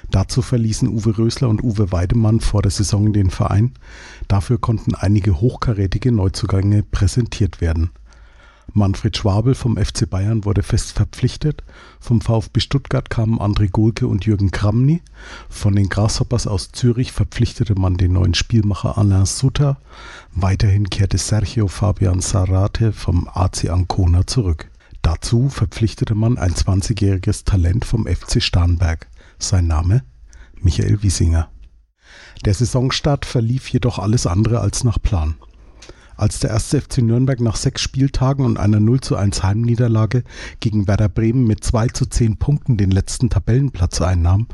Dazu 0.09 0.41
verließen 0.41 0.87
Uwe 0.87 1.19
Rösler 1.19 1.49
und 1.49 1.63
Uwe 1.63 1.91
Weidemann 1.91 2.39
vor 2.39 2.63
der 2.63 2.71
Saison 2.71 3.13
den 3.13 3.29
Verein. 3.29 3.73
Dafür 4.27 4.57
konnten 4.57 4.95
einige 4.95 5.39
hochkarätige 5.39 6.11
Neuzugänge 6.11 6.81
präsentiert 6.81 7.61
werden. 7.61 7.91
Manfred 8.77 9.15
Schwabel 9.15 9.55
vom 9.55 9.77
FC 9.77 10.09
Bayern 10.09 10.43
wurde 10.43 10.61
fest 10.61 10.91
verpflichtet. 10.91 11.63
Vom 12.01 12.19
VfB 12.19 12.59
Stuttgart 12.59 13.09
kamen 13.09 13.39
André 13.39 13.69
Gulke 13.69 14.05
und 14.05 14.25
Jürgen 14.25 14.51
Kramny. 14.51 15.01
Von 15.47 15.77
den 15.77 15.87
Grasshoppers 15.87 16.45
aus 16.45 16.73
Zürich 16.73 17.13
verpflichtete 17.13 17.79
man 17.79 17.95
den 17.95 18.11
neuen 18.11 18.33
Spielmacher 18.33 18.97
Alain 18.97 19.25
Sutter. 19.25 19.77
Weiterhin 20.33 20.89
kehrte 20.89 21.17
Sergio 21.17 21.69
Fabian 21.69 22.19
Sarate 22.19 22.91
vom 22.91 23.29
AC 23.33 23.69
Ancona 23.69 24.27
zurück. 24.27 24.69
Dazu 25.01 25.47
verpflichtete 25.47 26.13
man 26.13 26.37
ein 26.37 26.51
20-jähriges 26.51 27.45
Talent 27.45 27.85
vom 27.85 28.05
FC 28.05 28.43
Starnberg. 28.43 29.07
Sein 29.39 29.67
Name? 29.67 30.03
Michael 30.59 31.01
Wiesinger. 31.01 31.49
Der 32.43 32.53
Saisonstart 32.53 33.25
verlief 33.25 33.69
jedoch 33.69 33.99
alles 33.99 34.27
andere 34.27 34.59
als 34.59 34.83
nach 34.83 35.01
Plan. 35.01 35.35
Als 36.17 36.39
der 36.39 36.51
erste 36.51 36.79
FC 36.79 36.99
Nürnberg 36.99 37.41
nach 37.41 37.57
sechs 37.57 37.81
Spieltagen 37.81 38.45
und 38.45 38.57
einer 38.57 38.79
0 38.79 39.01
zu 39.01 39.15
1 39.15 39.43
Heimniederlage 39.43 40.23
gegen 40.59 40.87
Werder 40.87 41.09
Bremen 41.09 41.45
mit 41.45 41.63
2 41.63 41.87
zu 41.89 42.05
10 42.05 42.37
Punkten 42.37 42.77
den 42.77 42.91
letzten 42.91 43.29
Tabellenplatz 43.29 44.01
einnahm, 44.01 44.47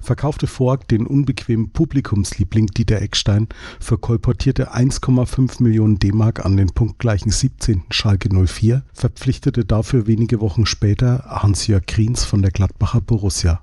verkaufte 0.00 0.46
Vorg 0.46 0.88
den 0.88 1.06
unbequemen 1.06 1.70
Publikumsliebling 1.70 2.66
Dieter 2.68 3.02
Eckstein 3.02 3.48
für 3.78 3.98
kolportierte 3.98 4.74
1,5 4.74 5.62
Millionen 5.62 5.98
D-Mark 5.98 6.44
an 6.44 6.56
den 6.56 6.70
punktgleichen 6.70 7.30
17. 7.30 7.82
Schalke 7.90 8.30
04, 8.34 8.82
verpflichtete 8.92 9.64
dafür 9.64 10.06
wenige 10.06 10.40
Wochen 10.40 10.66
später 10.66 11.24
Hans-Jörg 11.28 11.86
Kriens 11.86 12.24
von 12.24 12.42
der 12.42 12.50
Gladbacher 12.50 13.00
Borussia. 13.00 13.62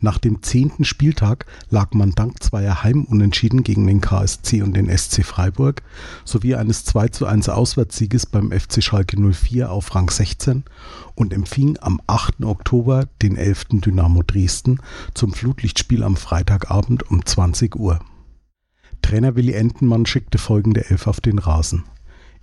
Nach 0.00 0.18
dem 0.18 0.42
zehnten 0.42 0.84
Spieltag 0.84 1.46
lag 1.70 1.92
man 1.92 2.12
dank 2.12 2.42
zweier 2.42 2.82
Heimunentschieden 2.82 3.62
gegen 3.62 3.86
den 3.86 4.00
KSC 4.00 4.62
und 4.62 4.74
den 4.74 4.94
SC 4.94 5.24
Freiburg 5.24 5.82
sowie 6.24 6.54
eines 6.54 6.84
2:1 6.86 7.48
Auswärtssieges 7.48 8.26
beim 8.26 8.52
FC 8.52 8.82
Schalke 8.82 9.16
04 9.18 9.70
auf 9.70 9.94
Rang 9.94 10.10
16 10.10 10.64
und 11.14 11.32
empfing 11.32 11.78
am 11.80 12.00
8. 12.06 12.44
Oktober 12.44 13.06
den 13.22 13.36
11. 13.36 13.80
Dynamo 13.80 14.22
Dresden 14.22 14.80
zum 15.14 15.32
Flutlichtspiel 15.32 16.02
am 16.02 16.16
Freitagabend 16.16 17.10
um 17.10 17.24
20 17.24 17.76
Uhr. 17.76 18.00
Trainer 19.00 19.36
Willi 19.36 19.52
Entenmann 19.52 20.04
schickte 20.04 20.38
folgende 20.38 20.90
Elf 20.90 21.06
auf 21.06 21.20
den 21.20 21.38
Rasen. 21.38 21.84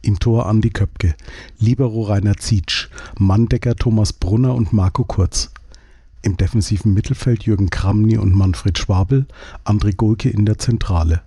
Im 0.02 0.20
Tor 0.20 0.48
Andi 0.48 0.70
Köpke, 0.70 1.16
Libero 1.60 2.02
Rainer 2.04 2.36
Zietsch, 2.36 2.90
Manndecker 3.18 3.76
Thomas 3.76 4.12
Brunner 4.12 4.54
und 4.56 4.74
Marco 4.74 5.06
Kurz. 5.06 5.52
Im 6.24 6.38
defensiven 6.38 6.94
Mittelfeld 6.94 7.44
Jürgen 7.44 7.70
Kramny 7.70 8.18
und 8.18 8.34
Manfred 8.34 8.78
Schwabel, 8.78 9.28
André 9.66 9.94
Gulke 9.94 10.30
in 10.30 10.46
der 10.46 10.58
Zentrale. 10.58 11.22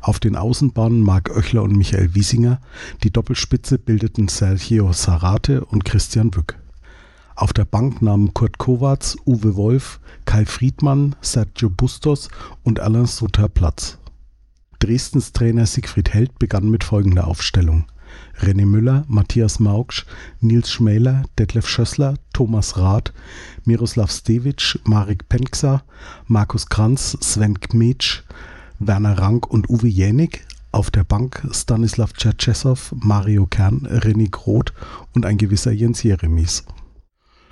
Auf 0.00 0.18
den 0.18 0.34
Außenbahnen 0.34 1.02
Marc 1.02 1.30
Oechler 1.30 1.62
und 1.62 1.76
Michael 1.76 2.14
Wiesinger, 2.16 2.60
die 3.04 3.12
Doppelspitze 3.12 3.78
bildeten 3.78 4.26
Sergio 4.26 4.92
Sarate 4.92 5.64
und 5.64 5.84
Christian 5.84 6.34
Wück. 6.34 6.58
Auf 7.36 7.52
der 7.52 7.64
Bank 7.64 8.02
nahmen 8.02 8.34
Kurt 8.34 8.58
Kovacs, 8.58 9.16
Uwe 9.24 9.54
Wolf, 9.54 10.00
Kai 10.24 10.44
Friedmann, 10.44 11.14
Sergio 11.20 11.70
Bustos 11.70 12.28
und 12.64 12.80
Alain 12.80 13.06
Sutter 13.06 13.48
Platz. 13.48 13.98
Dresdens 14.80 15.32
Trainer 15.32 15.66
Siegfried 15.66 16.12
Held 16.12 16.40
begann 16.40 16.68
mit 16.68 16.82
folgender 16.82 17.28
Aufstellung. 17.28 17.86
René 18.40 18.66
Müller, 18.66 19.04
Matthias 19.08 19.60
Maugsch, 19.60 20.04
Nils 20.40 20.70
Schmäler, 20.70 21.22
Detlef 21.38 21.68
Schössler, 21.68 22.14
Thomas 22.32 22.76
Rath, 22.76 23.12
Miroslav 23.64 24.10
Stevic, 24.10 24.78
Marek 24.84 25.28
Penksa, 25.28 25.82
Markus 26.26 26.68
Kranz, 26.68 27.16
Sven 27.20 27.60
Kmetsch, 27.60 28.22
Werner 28.78 29.18
Rank 29.18 29.48
und 29.50 29.68
Uwe 29.70 29.88
Jänig. 29.88 30.44
Auf 30.72 30.90
der 30.90 31.04
Bank 31.04 31.46
Stanislav 31.52 32.12
Tschetschesow, 32.14 32.94
Mario 32.96 33.46
Kern, 33.46 33.86
René 33.86 34.28
Groth 34.28 34.72
und 35.14 35.24
ein 35.24 35.38
gewisser 35.38 35.70
Jens 35.70 36.02
Jeremies. 36.02 36.64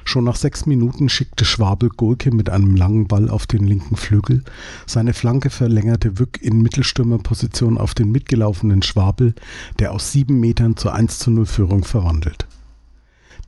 Schon 0.05 0.25
nach 0.25 0.37
sechs 0.37 0.67
Minuten 0.67 1.09
schickte 1.09 1.45
Schwabel 1.45 1.89
Gulke 1.89 2.35
mit 2.35 2.51
einem 2.51 2.77
langen 2.77 3.07
Ball 3.07 3.29
auf 3.29 3.47
den 3.47 3.67
linken 3.67 3.97
Flügel. 3.97 4.43
Seine 4.87 5.15
Flanke 5.15 5.51
verlängerte 5.51 6.19
Wück 6.19 6.41
in 6.43 6.63
Mittelstürmerposition 6.63 7.79
auf 7.79 7.95
den 7.95 8.11
mitgelaufenen 8.11 8.83
Schwabel, 8.83 9.35
der 9.79 9.93
aus 9.93 10.13
sieben 10.13 10.41
Metern 10.41 10.77
zur 10.77 10.95
1 10.95 11.19
zu 11.19 11.31
0 11.31 11.47
Führung 11.47 11.85
verwandelt. 11.85 12.47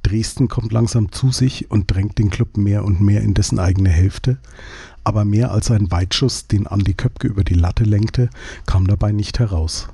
Dresden 0.02 0.48
kommt 0.48 0.72
langsam 0.72 1.10
zu 1.12 1.32
sich 1.32 1.70
und 1.70 1.90
drängt 1.90 2.18
den 2.18 2.30
Club 2.30 2.56
mehr 2.56 2.84
und 2.84 3.00
mehr 3.00 3.22
in 3.22 3.34
dessen 3.34 3.58
eigene 3.58 3.88
Hälfte. 3.88 4.38
Aber 5.02 5.24
mehr 5.24 5.50
als 5.50 5.70
ein 5.70 5.90
Weitschuss, 5.90 6.46
den 6.46 6.66
Andi 6.66 6.94
Köpke 6.94 7.26
über 7.26 7.42
die 7.42 7.54
Latte 7.54 7.84
lenkte, 7.84 8.30
kam 8.66 8.86
dabei 8.86 9.12
nicht 9.12 9.38
heraus. 9.38 9.88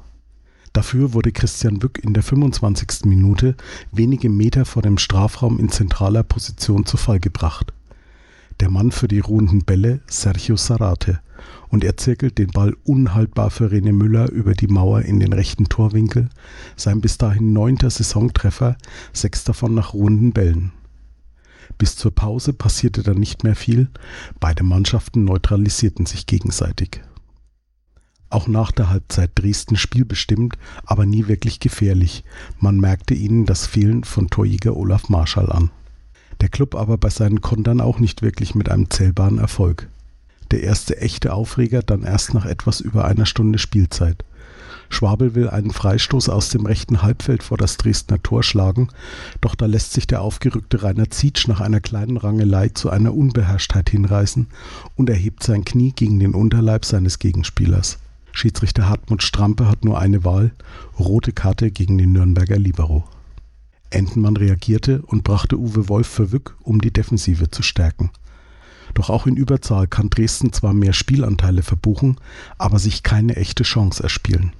Dafür 0.72 1.12
wurde 1.14 1.32
Christian 1.32 1.82
Wück 1.82 1.98
in 2.02 2.14
der 2.14 2.22
25. 2.22 3.04
Minute 3.04 3.56
wenige 3.90 4.30
Meter 4.30 4.64
vor 4.64 4.82
dem 4.82 4.98
Strafraum 4.98 5.58
in 5.58 5.68
zentraler 5.68 6.22
Position 6.22 6.86
zu 6.86 6.96
Fall 6.96 7.18
gebracht. 7.18 7.72
Der 8.60 8.70
Mann 8.70 8.92
für 8.92 9.08
die 9.08 9.20
ruhenden 9.20 9.64
Bälle, 9.64 10.00
Sergio 10.06 10.56
Sarate, 10.56 11.20
und 11.70 11.82
er 11.82 11.96
zirkelt 11.96 12.38
den 12.38 12.50
Ball 12.50 12.76
unhaltbar 12.84 13.50
für 13.50 13.68
René 13.68 13.92
Müller 13.92 14.30
über 14.30 14.52
die 14.52 14.68
Mauer 14.68 15.02
in 15.02 15.18
den 15.18 15.32
rechten 15.32 15.64
Torwinkel, 15.64 16.28
sein 16.76 17.00
bis 17.00 17.18
dahin 17.18 17.52
neunter 17.52 17.90
Saisontreffer, 17.90 18.76
sechs 19.12 19.44
davon 19.44 19.74
nach 19.74 19.94
ruhenden 19.94 20.32
Bällen. 20.32 20.72
Bis 21.78 21.96
zur 21.96 22.14
Pause 22.14 22.52
passierte 22.52 23.02
dann 23.02 23.18
nicht 23.18 23.42
mehr 23.42 23.56
viel, 23.56 23.88
beide 24.38 24.62
Mannschaften 24.62 25.24
neutralisierten 25.24 26.06
sich 26.06 26.26
gegenseitig. 26.26 27.00
Auch 28.30 28.46
nach 28.46 28.70
der 28.70 28.88
Halbzeit 28.88 29.32
Dresden 29.34 29.76
spielbestimmt, 29.76 30.56
aber 30.84 31.04
nie 31.04 31.26
wirklich 31.26 31.58
gefährlich. 31.58 32.22
Man 32.60 32.78
merkte 32.78 33.12
ihnen 33.14 33.44
das 33.44 33.66
Fehlen 33.66 34.04
von 34.04 34.30
Torjäger 34.30 34.76
Olaf 34.76 35.08
Marschall 35.08 35.50
an. 35.50 35.70
Der 36.40 36.48
Club 36.48 36.76
aber 36.76 36.96
bei 36.96 37.10
seinen 37.10 37.40
Kontern 37.40 37.80
auch 37.80 37.98
nicht 37.98 38.22
wirklich 38.22 38.54
mit 38.54 38.70
einem 38.70 38.88
zählbaren 38.88 39.38
Erfolg. 39.38 39.88
Der 40.52 40.62
erste 40.62 40.96
echte 40.98 41.32
Aufreger 41.32 41.82
dann 41.82 42.04
erst 42.04 42.32
nach 42.32 42.46
etwas 42.46 42.80
über 42.80 43.04
einer 43.04 43.26
Stunde 43.26 43.58
Spielzeit. 43.58 44.24
Schwabel 44.88 45.34
will 45.34 45.48
einen 45.48 45.70
Freistoß 45.72 46.28
aus 46.28 46.50
dem 46.50 46.66
rechten 46.66 47.02
Halbfeld 47.02 47.42
vor 47.42 47.56
das 47.56 47.76
Dresdner 47.76 48.22
Tor 48.22 48.42
schlagen, 48.42 48.88
doch 49.40 49.54
da 49.54 49.66
lässt 49.66 49.92
sich 49.92 50.06
der 50.06 50.20
aufgerückte 50.22 50.82
Rainer 50.82 51.10
Zietsch 51.10 51.46
nach 51.48 51.60
einer 51.60 51.80
kleinen 51.80 52.16
Rangelei 52.16 52.68
zu 52.68 52.90
einer 52.90 53.14
Unbeherrschtheit 53.14 53.90
hinreißen 53.90 54.48
und 54.96 55.10
erhebt 55.10 55.42
sein 55.42 55.64
Knie 55.64 55.92
gegen 55.92 56.18
den 56.18 56.34
Unterleib 56.34 56.84
seines 56.84 57.18
Gegenspielers. 57.18 57.98
Schiedsrichter 58.40 58.88
Hartmut 58.88 59.22
Strampe 59.22 59.68
hat 59.68 59.84
nur 59.84 59.98
eine 59.98 60.24
Wahl, 60.24 60.52
rote 60.98 61.34
Karte 61.34 61.70
gegen 61.70 61.98
den 61.98 62.12
Nürnberger 62.12 62.58
Libero. 62.58 63.04
Entenmann 63.90 64.34
reagierte 64.34 65.02
und 65.02 65.24
brachte 65.24 65.58
Uwe 65.58 65.90
Wolf 65.90 66.06
für 66.06 66.32
Wück, 66.32 66.56
um 66.62 66.80
die 66.80 66.90
Defensive 66.90 67.50
zu 67.50 67.62
stärken. 67.62 68.08
Doch 68.94 69.10
auch 69.10 69.26
in 69.26 69.36
Überzahl 69.36 69.86
kann 69.88 70.08
Dresden 70.08 70.54
zwar 70.54 70.72
mehr 70.72 70.94
Spielanteile 70.94 71.62
verbuchen, 71.62 72.16
aber 72.56 72.78
sich 72.78 73.02
keine 73.02 73.36
echte 73.36 73.62
Chance 73.62 74.02
erspielen. 74.02 74.54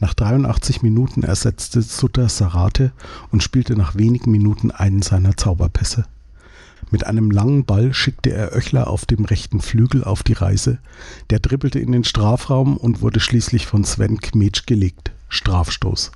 Nach 0.00 0.14
83 0.14 0.82
Minuten 0.82 1.22
ersetzte 1.22 1.82
Sutter 1.82 2.28
Sarate 2.28 2.90
und 3.30 3.44
spielte 3.44 3.76
nach 3.76 3.94
wenigen 3.94 4.32
Minuten 4.32 4.72
einen 4.72 5.02
seiner 5.02 5.36
Zauberpässe. 5.36 6.04
Mit 6.94 7.04
einem 7.04 7.32
langen 7.32 7.64
Ball 7.64 7.92
schickte 7.92 8.32
er 8.32 8.52
Oechler 8.52 8.86
auf 8.86 9.04
dem 9.04 9.24
rechten 9.24 9.60
Flügel 9.60 10.04
auf 10.04 10.22
die 10.22 10.32
Reise. 10.32 10.78
Der 11.28 11.40
dribbelte 11.40 11.80
in 11.80 11.90
den 11.90 12.04
Strafraum 12.04 12.76
und 12.76 13.00
wurde 13.00 13.18
schließlich 13.18 13.66
von 13.66 13.82
Sven 13.82 14.20
Kmetsch 14.20 14.64
gelegt. 14.66 15.10
Strafstoß. 15.28 16.12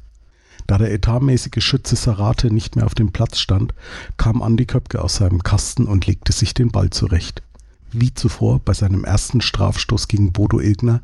Da 0.68 0.78
der 0.78 0.92
etatmäßige 0.92 1.64
Schütze 1.64 1.96
Sarate 1.96 2.54
nicht 2.54 2.76
mehr 2.76 2.86
auf 2.86 2.94
dem 2.94 3.10
Platz 3.10 3.40
stand, 3.40 3.74
kam 4.18 4.40
Andi 4.40 4.66
Köpke 4.66 5.02
aus 5.02 5.16
seinem 5.16 5.42
Kasten 5.42 5.84
und 5.84 6.06
legte 6.06 6.32
sich 6.32 6.54
den 6.54 6.70
Ball 6.70 6.90
zurecht. 6.90 7.42
Wie 7.90 8.14
zuvor 8.14 8.60
bei 8.60 8.72
seinem 8.72 9.04
ersten 9.04 9.40
Strafstoß 9.40 10.06
gegen 10.06 10.30
Bodo 10.30 10.60
Ilgner 10.60 11.02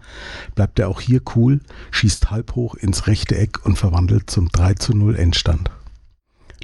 bleibt 0.55 0.79
er 0.79 0.89
auch 0.89 1.01
hier 1.01 1.21
cool, 1.35 1.59
schießt 1.91 2.31
halb 2.31 2.55
hoch 2.55 2.77
ins 2.77 3.09
rechte 3.09 3.37
Eck 3.37 3.67
und 3.67 3.77
verwandelt 3.77 4.31
zum 4.31 4.51
3 4.51 4.75
zu 4.75 4.97
0 4.97 5.17
Endstand. 5.17 5.69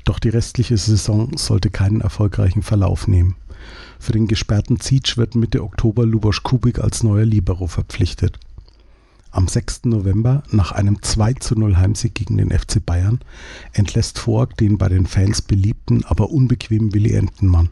Doch 0.05 0.19
die 0.19 0.29
restliche 0.29 0.77
Saison 0.77 1.37
sollte 1.37 1.71
keinen 1.71 2.01
erfolgreichen 2.01 2.63
Verlauf 2.63 3.07
nehmen. 3.09 3.37
Für 3.99 4.13
den 4.13 4.27
gesperrten 4.27 4.81
Zietsch 4.81 5.17
wird 5.17 5.35
Mitte 5.35 5.63
Oktober 5.63 6.07
Lubosch 6.07 6.43
Kubik 6.43 6.79
als 6.79 7.03
neuer 7.03 7.27
Libero 7.27 7.67
verpflichtet. 7.67 8.39
Am 9.33 9.47
6. 9.47 9.85
November, 9.85 10.43
nach 10.51 10.73
einem 10.73 11.03
2 11.03 11.35
zu 11.35 11.55
0 11.55 11.77
Heimsieg 11.77 12.15
gegen 12.15 12.39
den 12.39 12.51
FC 12.51 12.85
Bayern, 12.85 13.21
entlässt 13.73 14.19
Vogt 14.19 14.59
den 14.59 14.77
bei 14.77 14.89
den 14.89 15.07
Fans 15.07 15.43
beliebten, 15.43 16.05
aber 16.05 16.31
unbequemen 16.31 16.93
Willi 16.95 17.13
Entenmann. 17.13 17.69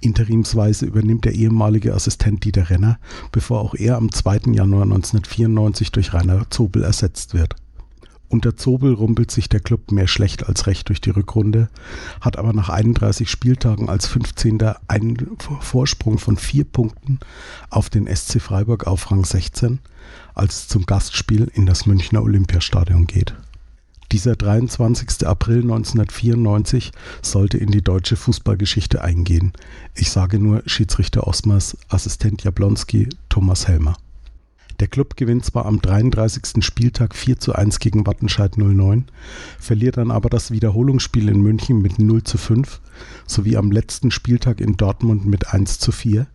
Interimsweise 0.00 0.84
übernimmt 0.84 1.24
der 1.24 1.34
ehemalige 1.34 1.94
Assistent 1.94 2.44
Dieter 2.44 2.68
Renner, 2.70 2.98
bevor 3.32 3.60
auch 3.60 3.74
er 3.74 3.96
am 3.96 4.12
2. 4.12 4.52
Januar 4.52 4.82
1994 4.82 5.92
durch 5.92 6.12
Rainer 6.12 6.50
Zobel 6.50 6.84
ersetzt 6.84 7.34
wird. 7.34 7.56
Unter 8.30 8.56
Zobel 8.56 8.92
rumpelt 8.92 9.30
sich 9.30 9.48
der 9.48 9.60
Club 9.60 9.90
mehr 9.90 10.06
schlecht 10.06 10.46
als 10.46 10.66
recht 10.66 10.88
durch 10.90 11.00
die 11.00 11.10
Rückrunde, 11.10 11.70
hat 12.20 12.36
aber 12.36 12.52
nach 12.52 12.68
31 12.68 13.30
Spieltagen 13.30 13.88
als 13.88 14.06
15. 14.06 14.60
einen 14.86 15.16
Vorsprung 15.60 16.18
von 16.18 16.36
vier 16.36 16.64
Punkten 16.64 17.20
auf 17.70 17.88
den 17.88 18.06
SC 18.06 18.40
Freiburg 18.40 18.86
auf 18.86 19.10
Rang 19.10 19.24
16, 19.24 19.78
als 20.34 20.56
es 20.56 20.68
zum 20.68 20.84
Gastspiel 20.84 21.50
in 21.54 21.64
das 21.64 21.86
Münchner 21.86 22.22
Olympiastadion 22.22 23.06
geht. 23.06 23.34
Dieser 24.12 24.36
23. 24.36 25.26
April 25.26 25.62
1994 25.62 26.92
sollte 27.22 27.58
in 27.58 27.70
die 27.70 27.82
deutsche 27.82 28.16
Fußballgeschichte 28.16 29.02
eingehen. 29.02 29.52
Ich 29.94 30.10
sage 30.10 30.38
nur 30.38 30.62
Schiedsrichter 30.66 31.26
Osmers, 31.26 31.76
Assistent 31.88 32.44
Jablonski, 32.44 33.08
Thomas 33.28 33.68
Helmer. 33.68 33.96
Der 34.80 34.86
Club 34.86 35.16
gewinnt 35.16 35.44
zwar 35.44 35.66
am 35.66 35.82
33. 35.82 36.64
Spieltag 36.64 37.16
4 37.16 37.40
zu 37.40 37.52
1 37.52 37.80
gegen 37.80 38.06
Wattenscheid 38.06 38.56
09, 38.58 39.06
verliert 39.58 39.96
dann 39.96 40.12
aber 40.12 40.28
das 40.28 40.52
Wiederholungsspiel 40.52 41.28
in 41.28 41.40
München 41.40 41.82
mit 41.82 41.98
0 41.98 42.22
zu 42.22 42.38
5 42.38 42.80
sowie 43.26 43.56
am 43.56 43.72
letzten 43.72 44.12
Spieltag 44.12 44.60
in 44.60 44.76
Dortmund 44.76 45.26
mit 45.26 45.52
1 45.52 45.80
zu 45.80 45.90
4, 45.90 46.28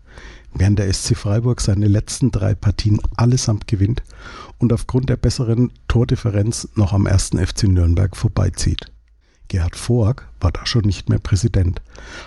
während 0.53 0.77
der 0.77 0.91
SC 0.91 1.15
Freiburg 1.15 1.61
seine 1.61 1.87
letzten 1.87 2.31
drei 2.31 2.53
Partien 2.53 2.99
allesamt 3.15 3.67
gewinnt 3.67 4.03
und 4.57 4.73
aufgrund 4.73 5.09
der 5.09 5.17
besseren 5.17 5.71
Tordifferenz 5.87 6.67
noch 6.75 6.91
am 6.91 7.05
ersten 7.05 7.37
FC 7.37 7.63
Nürnberg 7.63 8.15
vorbeizieht. 8.17 8.92
Gerhard 9.53 9.75
Voag 9.87 10.23
war 10.39 10.51
da 10.51 10.65
schon 10.65 10.81
nicht 10.81 11.09
mehr 11.09 11.19
Präsident, 11.19 11.79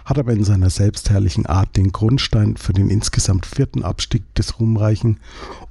hat 0.04 0.16
aber 0.16 0.32
in 0.32 0.44
seiner 0.44 0.70
selbstherrlichen 0.70 1.44
Art 1.44 1.76
den 1.76 1.90
Grundstein 1.90 2.56
für 2.56 2.72
den 2.72 2.88
insgesamt 2.88 3.46
vierten 3.46 3.82
Abstieg 3.82 4.32
des 4.36 4.60
Ruhmreichen 4.60 5.18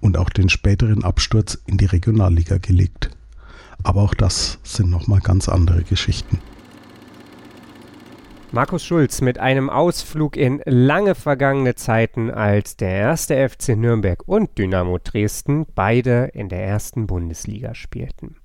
und 0.01 0.17
auch 0.17 0.29
den 0.29 0.49
späteren 0.49 1.05
Absturz 1.05 1.57
in 1.65 1.77
die 1.77 1.85
Regionalliga 1.85 2.57
gelegt. 2.57 3.09
Aber 3.83 4.01
auch 4.01 4.13
das 4.13 4.59
sind 4.63 4.89
nochmal 4.89 5.21
ganz 5.21 5.47
andere 5.47 5.83
Geschichten. 5.83 6.41
Markus 8.51 8.83
Schulz 8.83 9.21
mit 9.21 9.37
einem 9.37 9.69
Ausflug 9.69 10.35
in 10.35 10.61
lange 10.65 11.15
vergangene 11.15 11.75
Zeiten, 11.75 12.31
als 12.31 12.75
der 12.75 12.89
erste 12.89 13.47
FC 13.47 13.77
Nürnberg 13.77 14.27
und 14.27 14.57
Dynamo 14.57 14.97
Dresden 15.01 15.65
beide 15.73 16.31
in 16.33 16.49
der 16.49 16.65
ersten 16.65 17.07
Bundesliga 17.07 17.75
spielten. 17.75 18.35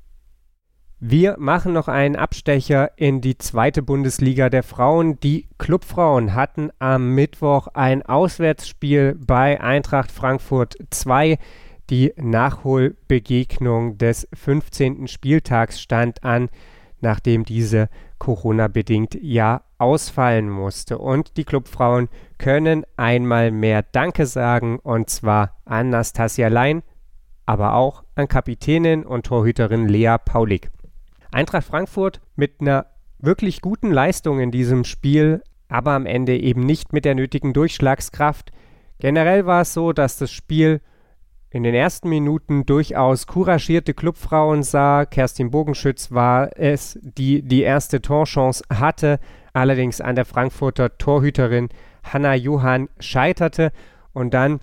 Wir 1.03 1.37
machen 1.39 1.73
noch 1.73 1.89
einen 1.89 2.15
Abstecher 2.15 2.91
in 2.99 3.23
die 3.23 3.39
zweite 3.39 3.81
Bundesliga 3.81 4.51
der 4.51 4.63
Frauen. 4.63 5.19
Die 5.19 5.49
Clubfrauen 5.57 6.35
hatten 6.35 6.69
am 6.79 7.15
Mittwoch 7.15 7.69
ein 7.69 8.03
Auswärtsspiel 8.03 9.15
bei 9.19 9.59
Eintracht 9.63 10.13
Frankfurt 10.13 10.77
2. 10.91 11.39
Die 11.89 12.13
Nachholbegegnung 12.19 13.97
des 13.97 14.29
15. 14.35 15.09
Spieltags 15.09 15.81
stand 15.81 16.23
an, 16.23 16.51
nachdem 17.01 17.47
diese 17.47 17.89
Corona-bedingt 18.19 19.17
ja 19.23 19.63
ausfallen 19.79 20.51
musste. 20.51 20.99
Und 20.99 21.39
die 21.39 21.45
Clubfrauen 21.45 22.11
können 22.37 22.85
einmal 22.99 23.53
mehr 23.53 23.83
Danke 23.91 24.27
sagen, 24.27 24.79
und 24.79 25.09
zwar 25.09 25.63
an 25.65 25.89
Nastasia 25.89 26.49
Lein, 26.49 26.83
aber 27.47 27.73
auch 27.73 28.05
an 28.17 28.29
Kapitänin 28.29 29.07
und 29.07 29.25
Torhüterin 29.25 29.89
Lea 29.89 30.17
Paulik. 30.23 30.71
Eintracht 31.33 31.67
Frankfurt 31.67 32.21
mit 32.37 32.61
einer 32.61 32.87
wirklich 33.19 33.61
guten 33.61 33.91
Leistung 33.91 34.41
in 34.41 34.51
diesem 34.51 34.85
Spiel, 34.85 35.43
aber 35.69 35.93
am 35.93 36.07
Ende 36.07 36.39
eben 36.39 36.65
nicht 36.65 36.93
mit 36.93 37.05
der 37.05 37.15
nötigen 37.15 37.53
Durchschlagskraft. 37.53 38.51
Generell 38.99 39.47
war 39.47 39.63
es 39.63 39.73
so, 39.73 39.93
dass 39.93 40.19
das 40.19 40.31
Spiel 40.31 40.81
in 41.51 41.63
den 41.65 41.75
ersten 41.75 42.09
Minuten 42.09 42.65
durchaus 42.65 43.27
couragierte 43.27 43.93
Clubfrauen 43.93 44.63
sah. 44.63 45.05
Kerstin 45.05 45.51
Bogenschütz 45.51 46.13
war 46.13 46.51
es, 46.57 46.99
die 47.03 47.43
die 47.43 47.63
erste 47.63 48.01
Torchance 48.01 48.65
hatte, 48.73 49.19
allerdings 49.53 50.01
an 50.01 50.15
der 50.15 50.25
Frankfurter 50.25 50.97
Torhüterin 50.97 51.69
Hanna 52.05 52.35
Johann 52.35 52.89
scheiterte. 53.01 53.73
Und 54.13 54.33
dann 54.33 54.61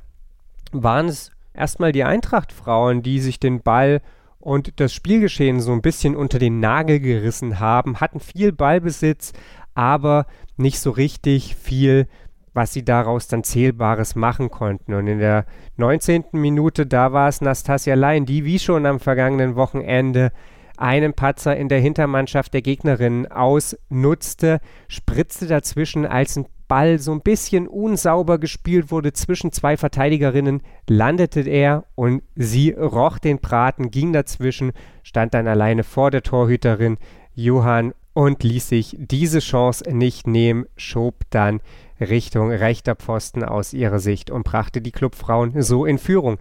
waren 0.72 1.08
es 1.08 1.32
erstmal 1.54 1.92
die 1.92 2.04
Eintracht-Frauen, 2.04 3.04
die 3.04 3.20
sich 3.20 3.40
den 3.40 3.62
Ball 3.62 4.02
und 4.48 4.80
das 4.80 4.94
Spielgeschehen 4.94 5.60
so 5.60 5.74
ein 5.74 5.82
bisschen 5.82 6.16
unter 6.16 6.40
den 6.40 6.62
Nagel 6.62 7.02
gerissen 7.02 7.60
haben, 7.60 8.00
hatten 8.00 8.22
viel 8.22 8.54
Ballbesitz, 8.54 9.34
aber 9.76 10.26
nicht 10.56 10.80
so 10.80 10.92
richtig 10.92 11.58
viel, 11.58 12.08
was 12.54 12.72
sie 12.72 12.86
daraus 12.86 13.28
dann 13.28 13.44
Zählbares 13.44 14.16
machen 14.16 14.50
konnten. 14.50 14.94
Und 14.94 15.08
in 15.08 15.20
der 15.20 15.46
19. 15.76 16.28
Minute, 16.32 16.86
da 16.86 17.12
war 17.12 17.28
es 17.28 17.42
Nastasia 17.42 17.96
Lein, 17.96 18.26
die 18.26 18.46
wie 18.46 18.58
schon 18.58 18.86
am 18.86 19.02
vergangenen 19.02 19.58
Wochenende 19.58 20.32
einen 20.78 21.14
Patzer 21.14 21.58
in 21.58 21.68
der 21.68 21.82
Hintermannschaft 21.82 22.54
der 22.54 22.62
Gegnerin 22.62 23.30
ausnutzte, 23.30 24.62
spritzte 24.88 25.48
dazwischen, 25.48 26.06
als 26.06 26.38
ein 26.38 26.46
Ball 26.68 27.00
so 27.00 27.12
ein 27.12 27.22
bisschen 27.22 27.68
unsauber 27.68 28.38
gespielt 28.38 28.92
wurde 28.92 29.14
zwischen 29.14 29.52
zwei 29.52 29.78
Verteidigerinnen, 29.78 30.62
landete 30.90 31.42
er 31.42 31.86
und 31.96 32.24
sie 32.36 32.72
roch 32.72 33.20
den 33.20 33.40
Braten, 33.40 33.92
ging 33.92 34.14
dazwischen, 34.14 34.74
stand 35.04 35.34
dann 35.34 35.48
alleine 35.48 35.84
vor 35.84 36.12
der 36.12 36.24
Torhüterin 36.24 36.98
Johann 37.34 37.94
und 38.14 38.44
ließ 38.44 38.70
sich 38.70 38.96
diese 39.00 39.40
Chance 39.40 39.84
nicht 39.92 40.28
nehmen, 40.28 40.66
schob 40.76 41.22
dann 41.30 41.62
Richtung 42.00 42.52
rechter 42.52 42.96
Pfosten 42.96 43.44
aus 43.44 43.74
ihrer 43.74 44.00
Sicht 44.00 44.32
und 44.32 44.44
brachte 44.44 44.82
die 44.82 44.92
Clubfrauen 44.92 45.62
so 45.62 45.86
in 45.86 45.98
Führung. 45.98 46.38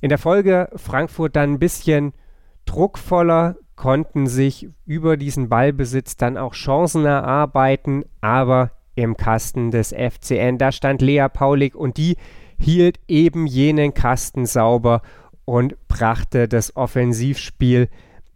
In 0.00 0.08
der 0.08 0.18
Folge 0.18 0.68
Frankfurt 0.76 1.36
dann 1.36 1.54
ein 1.54 1.58
bisschen 1.58 2.12
druckvoller, 2.64 3.56
konnten 3.74 4.26
sich 4.28 4.68
über 4.86 5.16
diesen 5.16 5.48
Ballbesitz 5.48 6.16
dann 6.16 6.36
auch 6.36 6.54
Chancen 6.54 7.04
erarbeiten, 7.04 8.04
aber 8.20 8.70
im 8.94 9.16
Kasten 9.16 9.70
des 9.70 9.92
FCN. 9.92 10.58
Da 10.58 10.72
stand 10.72 11.02
Lea 11.02 11.26
Paulik 11.32 11.74
und 11.74 11.96
die 11.96 12.16
hielt 12.58 13.00
eben 13.08 13.46
jenen 13.46 13.94
Kasten 13.94 14.46
sauber 14.46 15.02
und 15.44 15.76
brachte 15.88 16.48
das 16.48 16.76
Offensivspiel 16.76 17.88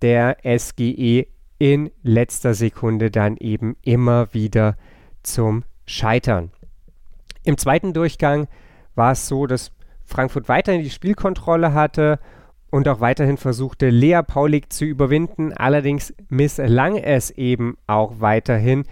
der 0.02 0.36
SGE 0.44 1.26
in 1.58 1.90
letzter 2.02 2.54
Sekunde 2.54 3.10
dann 3.10 3.36
eben 3.36 3.76
immer 3.82 4.32
wieder 4.34 4.76
zum 5.22 5.64
Scheitern. 5.86 6.50
Im 7.44 7.56
zweiten 7.56 7.92
Durchgang 7.92 8.48
war 8.94 9.12
es 9.12 9.28
so, 9.28 9.46
dass 9.46 9.72
Frankfurt 10.04 10.48
weiterhin 10.48 10.82
die 10.82 10.90
Spielkontrolle 10.90 11.72
hatte 11.72 12.18
und 12.70 12.88
auch 12.88 13.00
weiterhin 13.00 13.36
versuchte, 13.36 13.88
Lea 13.88 14.20
Paulik 14.26 14.72
zu 14.72 14.84
überwinden. 14.84 15.52
Allerdings 15.52 16.12
misslang 16.28 16.96
es 16.96 17.30
eben 17.30 17.78
auch 17.86 18.14
weiterhin 18.18 18.84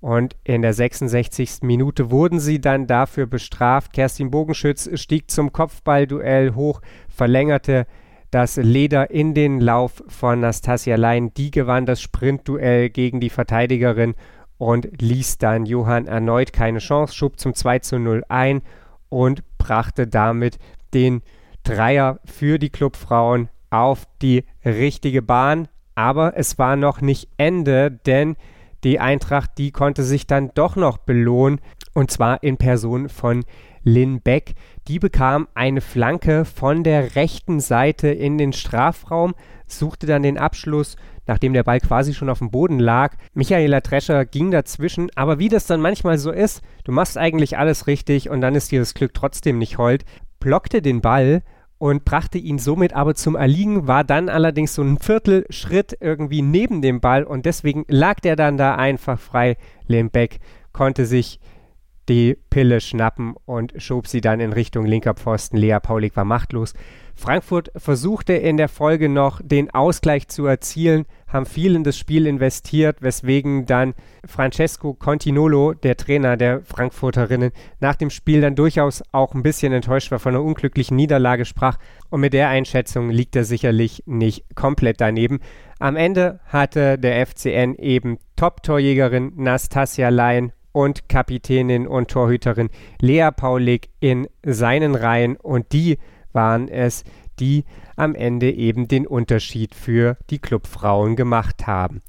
und 0.00 0.36
in 0.44 0.62
der 0.62 0.72
66. 0.72 1.62
Minute 1.62 2.10
wurden 2.10 2.38
sie 2.38 2.60
dann 2.60 2.86
dafür 2.86 3.26
bestraft. 3.26 3.92
Kerstin 3.92 4.30
Bogenschütz 4.30 4.88
stieg 4.98 5.30
zum 5.30 5.52
Kopfballduell 5.52 6.54
hoch, 6.54 6.80
verlängerte 7.08 7.86
das 8.30 8.56
Leder 8.56 9.10
in 9.10 9.34
den 9.34 9.60
Lauf 9.60 10.02
von 10.06 10.40
Nastasia 10.40 10.96
Lein. 10.96 11.32
Die 11.34 11.50
gewann 11.50 11.86
das 11.86 12.00
Sprintduell 12.00 12.90
gegen 12.90 13.20
die 13.20 13.30
Verteidigerin 13.30 14.14
und 14.58 15.00
ließ 15.00 15.38
dann 15.38 15.66
Johann 15.66 16.06
erneut 16.06 16.52
keine 16.52 16.78
Chance, 16.78 17.14
schob 17.14 17.38
zum 17.38 17.54
2 17.54 17.78
zu 17.80 17.98
0 17.98 18.24
ein 18.28 18.62
und 19.08 19.42
brachte 19.56 20.06
damit 20.06 20.58
den 20.94 21.22
Dreier 21.64 22.20
für 22.24 22.58
die 22.58 22.70
Clubfrauen 22.70 23.48
auf 23.70 24.04
die 24.22 24.44
richtige 24.64 25.22
Bahn. 25.22 25.68
Aber 25.94 26.36
es 26.36 26.58
war 26.58 26.76
noch 26.76 27.00
nicht 27.00 27.28
Ende, 27.36 27.90
denn 27.90 28.36
die 28.84 29.00
Eintracht, 29.00 29.52
die 29.58 29.70
konnte 29.72 30.04
sich 30.04 30.26
dann 30.26 30.50
doch 30.54 30.76
noch 30.76 30.98
belohnen 30.98 31.60
und 31.94 32.10
zwar 32.10 32.42
in 32.42 32.56
Person 32.56 33.08
von 33.08 33.44
Lynn 33.82 34.20
Beck. 34.20 34.54
Die 34.86 34.98
bekam 34.98 35.48
eine 35.54 35.80
Flanke 35.80 36.44
von 36.44 36.84
der 36.84 37.16
rechten 37.16 37.60
Seite 37.60 38.08
in 38.08 38.38
den 38.38 38.52
Strafraum, 38.52 39.34
suchte 39.66 40.06
dann 40.06 40.22
den 40.22 40.38
Abschluss, 40.38 40.96
nachdem 41.26 41.52
der 41.52 41.62
Ball 41.62 41.80
quasi 41.80 42.14
schon 42.14 42.30
auf 42.30 42.38
dem 42.38 42.50
Boden 42.50 42.78
lag. 42.78 43.16
Michaela 43.34 43.80
Drescher 43.80 44.24
ging 44.24 44.50
dazwischen, 44.50 45.10
aber 45.14 45.38
wie 45.38 45.48
das 45.48 45.66
dann 45.66 45.80
manchmal 45.80 46.18
so 46.18 46.30
ist, 46.30 46.62
du 46.84 46.92
machst 46.92 47.18
eigentlich 47.18 47.58
alles 47.58 47.86
richtig 47.86 48.30
und 48.30 48.40
dann 48.40 48.54
ist 48.54 48.72
dir 48.72 48.80
das 48.80 48.94
Glück 48.94 49.14
trotzdem 49.14 49.58
nicht 49.58 49.78
hold, 49.78 50.04
blockte 50.40 50.82
den 50.82 51.00
Ball 51.00 51.42
und 51.78 52.04
brachte 52.04 52.38
ihn 52.38 52.58
somit 52.58 52.92
aber 52.92 53.14
zum 53.14 53.36
Erliegen, 53.36 53.86
war 53.86 54.04
dann 54.04 54.28
allerdings 54.28 54.74
so 54.74 54.82
ein 54.82 54.98
Viertelschritt 54.98 55.96
irgendwie 56.00 56.42
neben 56.42 56.82
dem 56.82 57.00
Ball 57.00 57.24
und 57.24 57.46
deswegen 57.46 57.84
lag 57.88 58.20
der 58.20 58.36
dann 58.36 58.56
da 58.56 58.74
einfach 58.74 59.18
frei. 59.18 59.56
Lembeck 59.86 60.40
konnte 60.72 61.06
sich 61.06 61.40
die 62.08 62.36
Pille 62.50 62.80
schnappen 62.80 63.34
und 63.44 63.74
schob 63.76 64.06
sie 64.06 64.20
dann 64.20 64.40
in 64.40 64.52
Richtung 64.52 64.86
linker 64.86 65.14
Pfosten. 65.14 65.56
Lea 65.56 65.78
Paulik 65.82 66.16
war 66.16 66.24
machtlos. 66.24 66.74
Frankfurt 67.14 67.72
versuchte 67.76 68.32
in 68.32 68.56
der 68.56 68.68
Folge 68.68 69.08
noch 69.08 69.40
den 69.42 69.70
Ausgleich 69.70 70.28
zu 70.28 70.46
erzielen, 70.46 71.04
haben 71.26 71.46
viel 71.46 71.74
in 71.74 71.82
das 71.82 71.98
Spiel 71.98 72.26
investiert, 72.26 73.02
weswegen 73.02 73.66
dann 73.66 73.94
Francesco 74.24 74.94
Continolo, 74.94 75.74
der 75.74 75.96
Trainer 75.96 76.36
der 76.36 76.62
Frankfurterinnen, 76.62 77.50
nach 77.80 77.96
dem 77.96 78.10
Spiel 78.10 78.40
dann 78.40 78.54
durchaus 78.54 79.02
auch 79.10 79.34
ein 79.34 79.42
bisschen 79.42 79.72
enttäuscht 79.72 80.12
war 80.12 80.20
von 80.20 80.34
einer 80.34 80.44
unglücklichen 80.44 80.96
Niederlage 80.96 81.44
sprach. 81.44 81.78
Und 82.08 82.20
mit 82.20 82.34
der 82.34 82.50
Einschätzung 82.50 83.10
liegt 83.10 83.34
er 83.34 83.44
sicherlich 83.44 84.04
nicht 84.06 84.54
komplett 84.54 85.00
daneben. 85.00 85.40
Am 85.80 85.96
Ende 85.96 86.38
hatte 86.46 86.98
der 86.98 87.26
FCN 87.26 87.74
eben 87.74 88.18
Top-Torjägerin 88.36 89.32
Nastasia 89.34 90.08
Lein 90.08 90.52
und 90.78 91.08
Kapitänin 91.08 91.88
und 91.88 92.08
Torhüterin 92.08 92.70
Lea 93.00 93.30
Paulik 93.36 93.88
in 93.98 94.28
seinen 94.46 94.94
Reihen 94.94 95.36
und 95.36 95.72
die 95.72 95.98
waren 96.32 96.68
es, 96.68 97.02
die 97.40 97.64
am 97.96 98.14
Ende 98.14 98.52
eben 98.52 98.86
den 98.86 99.04
Unterschied 99.04 99.74
für 99.74 100.16
die 100.30 100.38
Clubfrauen 100.38 101.16
gemacht 101.16 101.66
haben. 101.66 102.00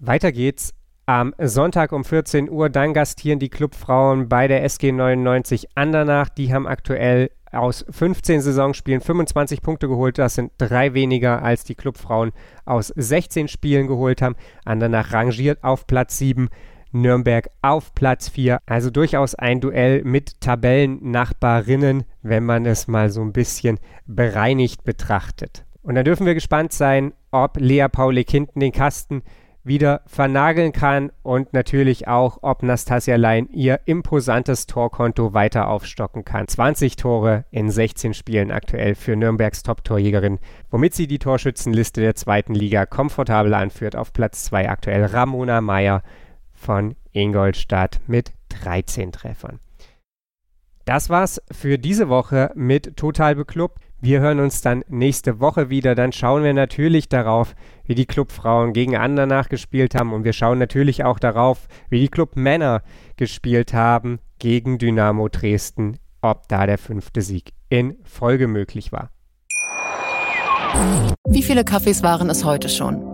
Weiter 0.00 0.32
geht's 0.32 0.74
am 1.06 1.34
Sonntag 1.38 1.92
um 1.92 2.04
14 2.04 2.50
Uhr. 2.50 2.68
Dann 2.68 2.92
gastieren 2.92 3.38
die 3.38 3.48
Clubfrauen 3.48 4.28
bei 4.28 4.48
der 4.48 4.62
SG 4.64 4.92
99 4.92 5.68
Andernach. 5.74 6.28
Die 6.28 6.52
haben 6.52 6.66
aktuell 6.66 7.30
aus 7.52 7.86
15 7.88 8.42
Saisonspielen 8.42 9.00
25 9.00 9.62
Punkte 9.62 9.88
geholt. 9.88 10.18
Das 10.18 10.34
sind 10.34 10.52
drei 10.58 10.92
weniger, 10.92 11.42
als 11.42 11.64
die 11.64 11.74
Clubfrauen 11.74 12.32
aus 12.66 12.88
16 12.88 13.48
Spielen 13.48 13.86
geholt 13.86 14.20
haben. 14.20 14.36
Andernach 14.66 15.14
rangiert 15.14 15.64
auf 15.64 15.86
Platz 15.86 16.18
7 16.18 16.50
Nürnberg 16.94 17.50
auf 17.60 17.94
Platz 17.94 18.28
4. 18.28 18.58
Also 18.66 18.90
durchaus 18.90 19.34
ein 19.34 19.60
Duell 19.60 20.02
mit 20.04 20.40
Tabellennachbarinnen, 20.40 22.04
wenn 22.22 22.44
man 22.44 22.64
es 22.64 22.88
mal 22.88 23.10
so 23.10 23.20
ein 23.20 23.32
bisschen 23.32 23.78
bereinigt 24.06 24.84
betrachtet. 24.84 25.64
Und 25.82 25.96
dann 25.96 26.04
dürfen 26.04 26.24
wir 26.24 26.34
gespannt 26.34 26.72
sein, 26.72 27.12
ob 27.30 27.58
Lea 27.58 27.88
Paulik 27.90 28.30
hinten 28.30 28.60
den 28.60 28.72
Kasten 28.72 29.22
wieder 29.64 30.02
vernageln 30.06 30.72
kann 30.72 31.10
und 31.22 31.52
natürlich 31.54 32.06
auch, 32.06 32.38
ob 32.42 32.62
Nastasia 32.62 33.16
Lein 33.16 33.48
ihr 33.48 33.80
imposantes 33.86 34.66
Torkonto 34.66 35.32
weiter 35.32 35.68
aufstocken 35.68 36.24
kann. 36.24 36.46
20 36.46 36.96
Tore 36.96 37.44
in 37.50 37.70
16 37.70 38.14
Spielen 38.14 38.50
aktuell 38.50 38.94
für 38.94 39.16
Nürnbergs 39.16 39.62
Top-Torjägerin, 39.62 40.38
womit 40.70 40.94
sie 40.94 41.06
die 41.06 41.18
Torschützenliste 41.18 42.02
der 42.02 42.14
zweiten 42.14 42.54
Liga 42.54 42.84
komfortabel 42.84 43.54
anführt. 43.54 43.96
Auf 43.96 44.12
Platz 44.12 44.44
2 44.44 44.68
aktuell 44.68 45.04
Ramona 45.06 45.62
Meyer 45.62 46.02
von 46.64 46.96
Ingolstadt 47.12 48.00
mit 48.06 48.32
13 48.48 49.12
Treffern. 49.12 49.60
Das 50.86 51.08
war's 51.08 51.40
für 51.50 51.78
diese 51.78 52.08
Woche 52.08 52.50
mit 52.54 52.96
Total 52.96 53.34
Beklubbt. 53.34 53.78
Wir 54.00 54.20
hören 54.20 54.38
uns 54.40 54.60
dann 54.60 54.84
nächste 54.88 55.40
Woche 55.40 55.70
wieder. 55.70 55.94
Dann 55.94 56.12
schauen 56.12 56.44
wir 56.44 56.52
natürlich 56.52 57.08
darauf, 57.08 57.54
wie 57.84 57.94
die 57.94 58.04
Clubfrauen 58.04 58.74
gegen 58.74 58.96
Andernach 58.96 59.48
gespielt 59.48 59.94
haben. 59.94 60.12
Und 60.12 60.24
wir 60.24 60.34
schauen 60.34 60.58
natürlich 60.58 61.04
auch 61.04 61.18
darauf, 61.18 61.68
wie 61.88 62.00
die 62.00 62.08
Clubmänner 62.08 62.82
gespielt 63.16 63.72
haben 63.72 64.18
gegen 64.38 64.76
Dynamo 64.76 65.28
Dresden, 65.28 65.98
ob 66.20 66.48
da 66.48 66.66
der 66.66 66.76
fünfte 66.76 67.22
Sieg 67.22 67.52
in 67.70 67.96
Folge 68.04 68.46
möglich 68.46 68.92
war. 68.92 69.10
Wie 71.26 71.42
viele 71.42 71.64
Kaffees 71.64 72.02
waren 72.02 72.28
es 72.28 72.44
heute 72.44 72.68
schon? 72.68 73.13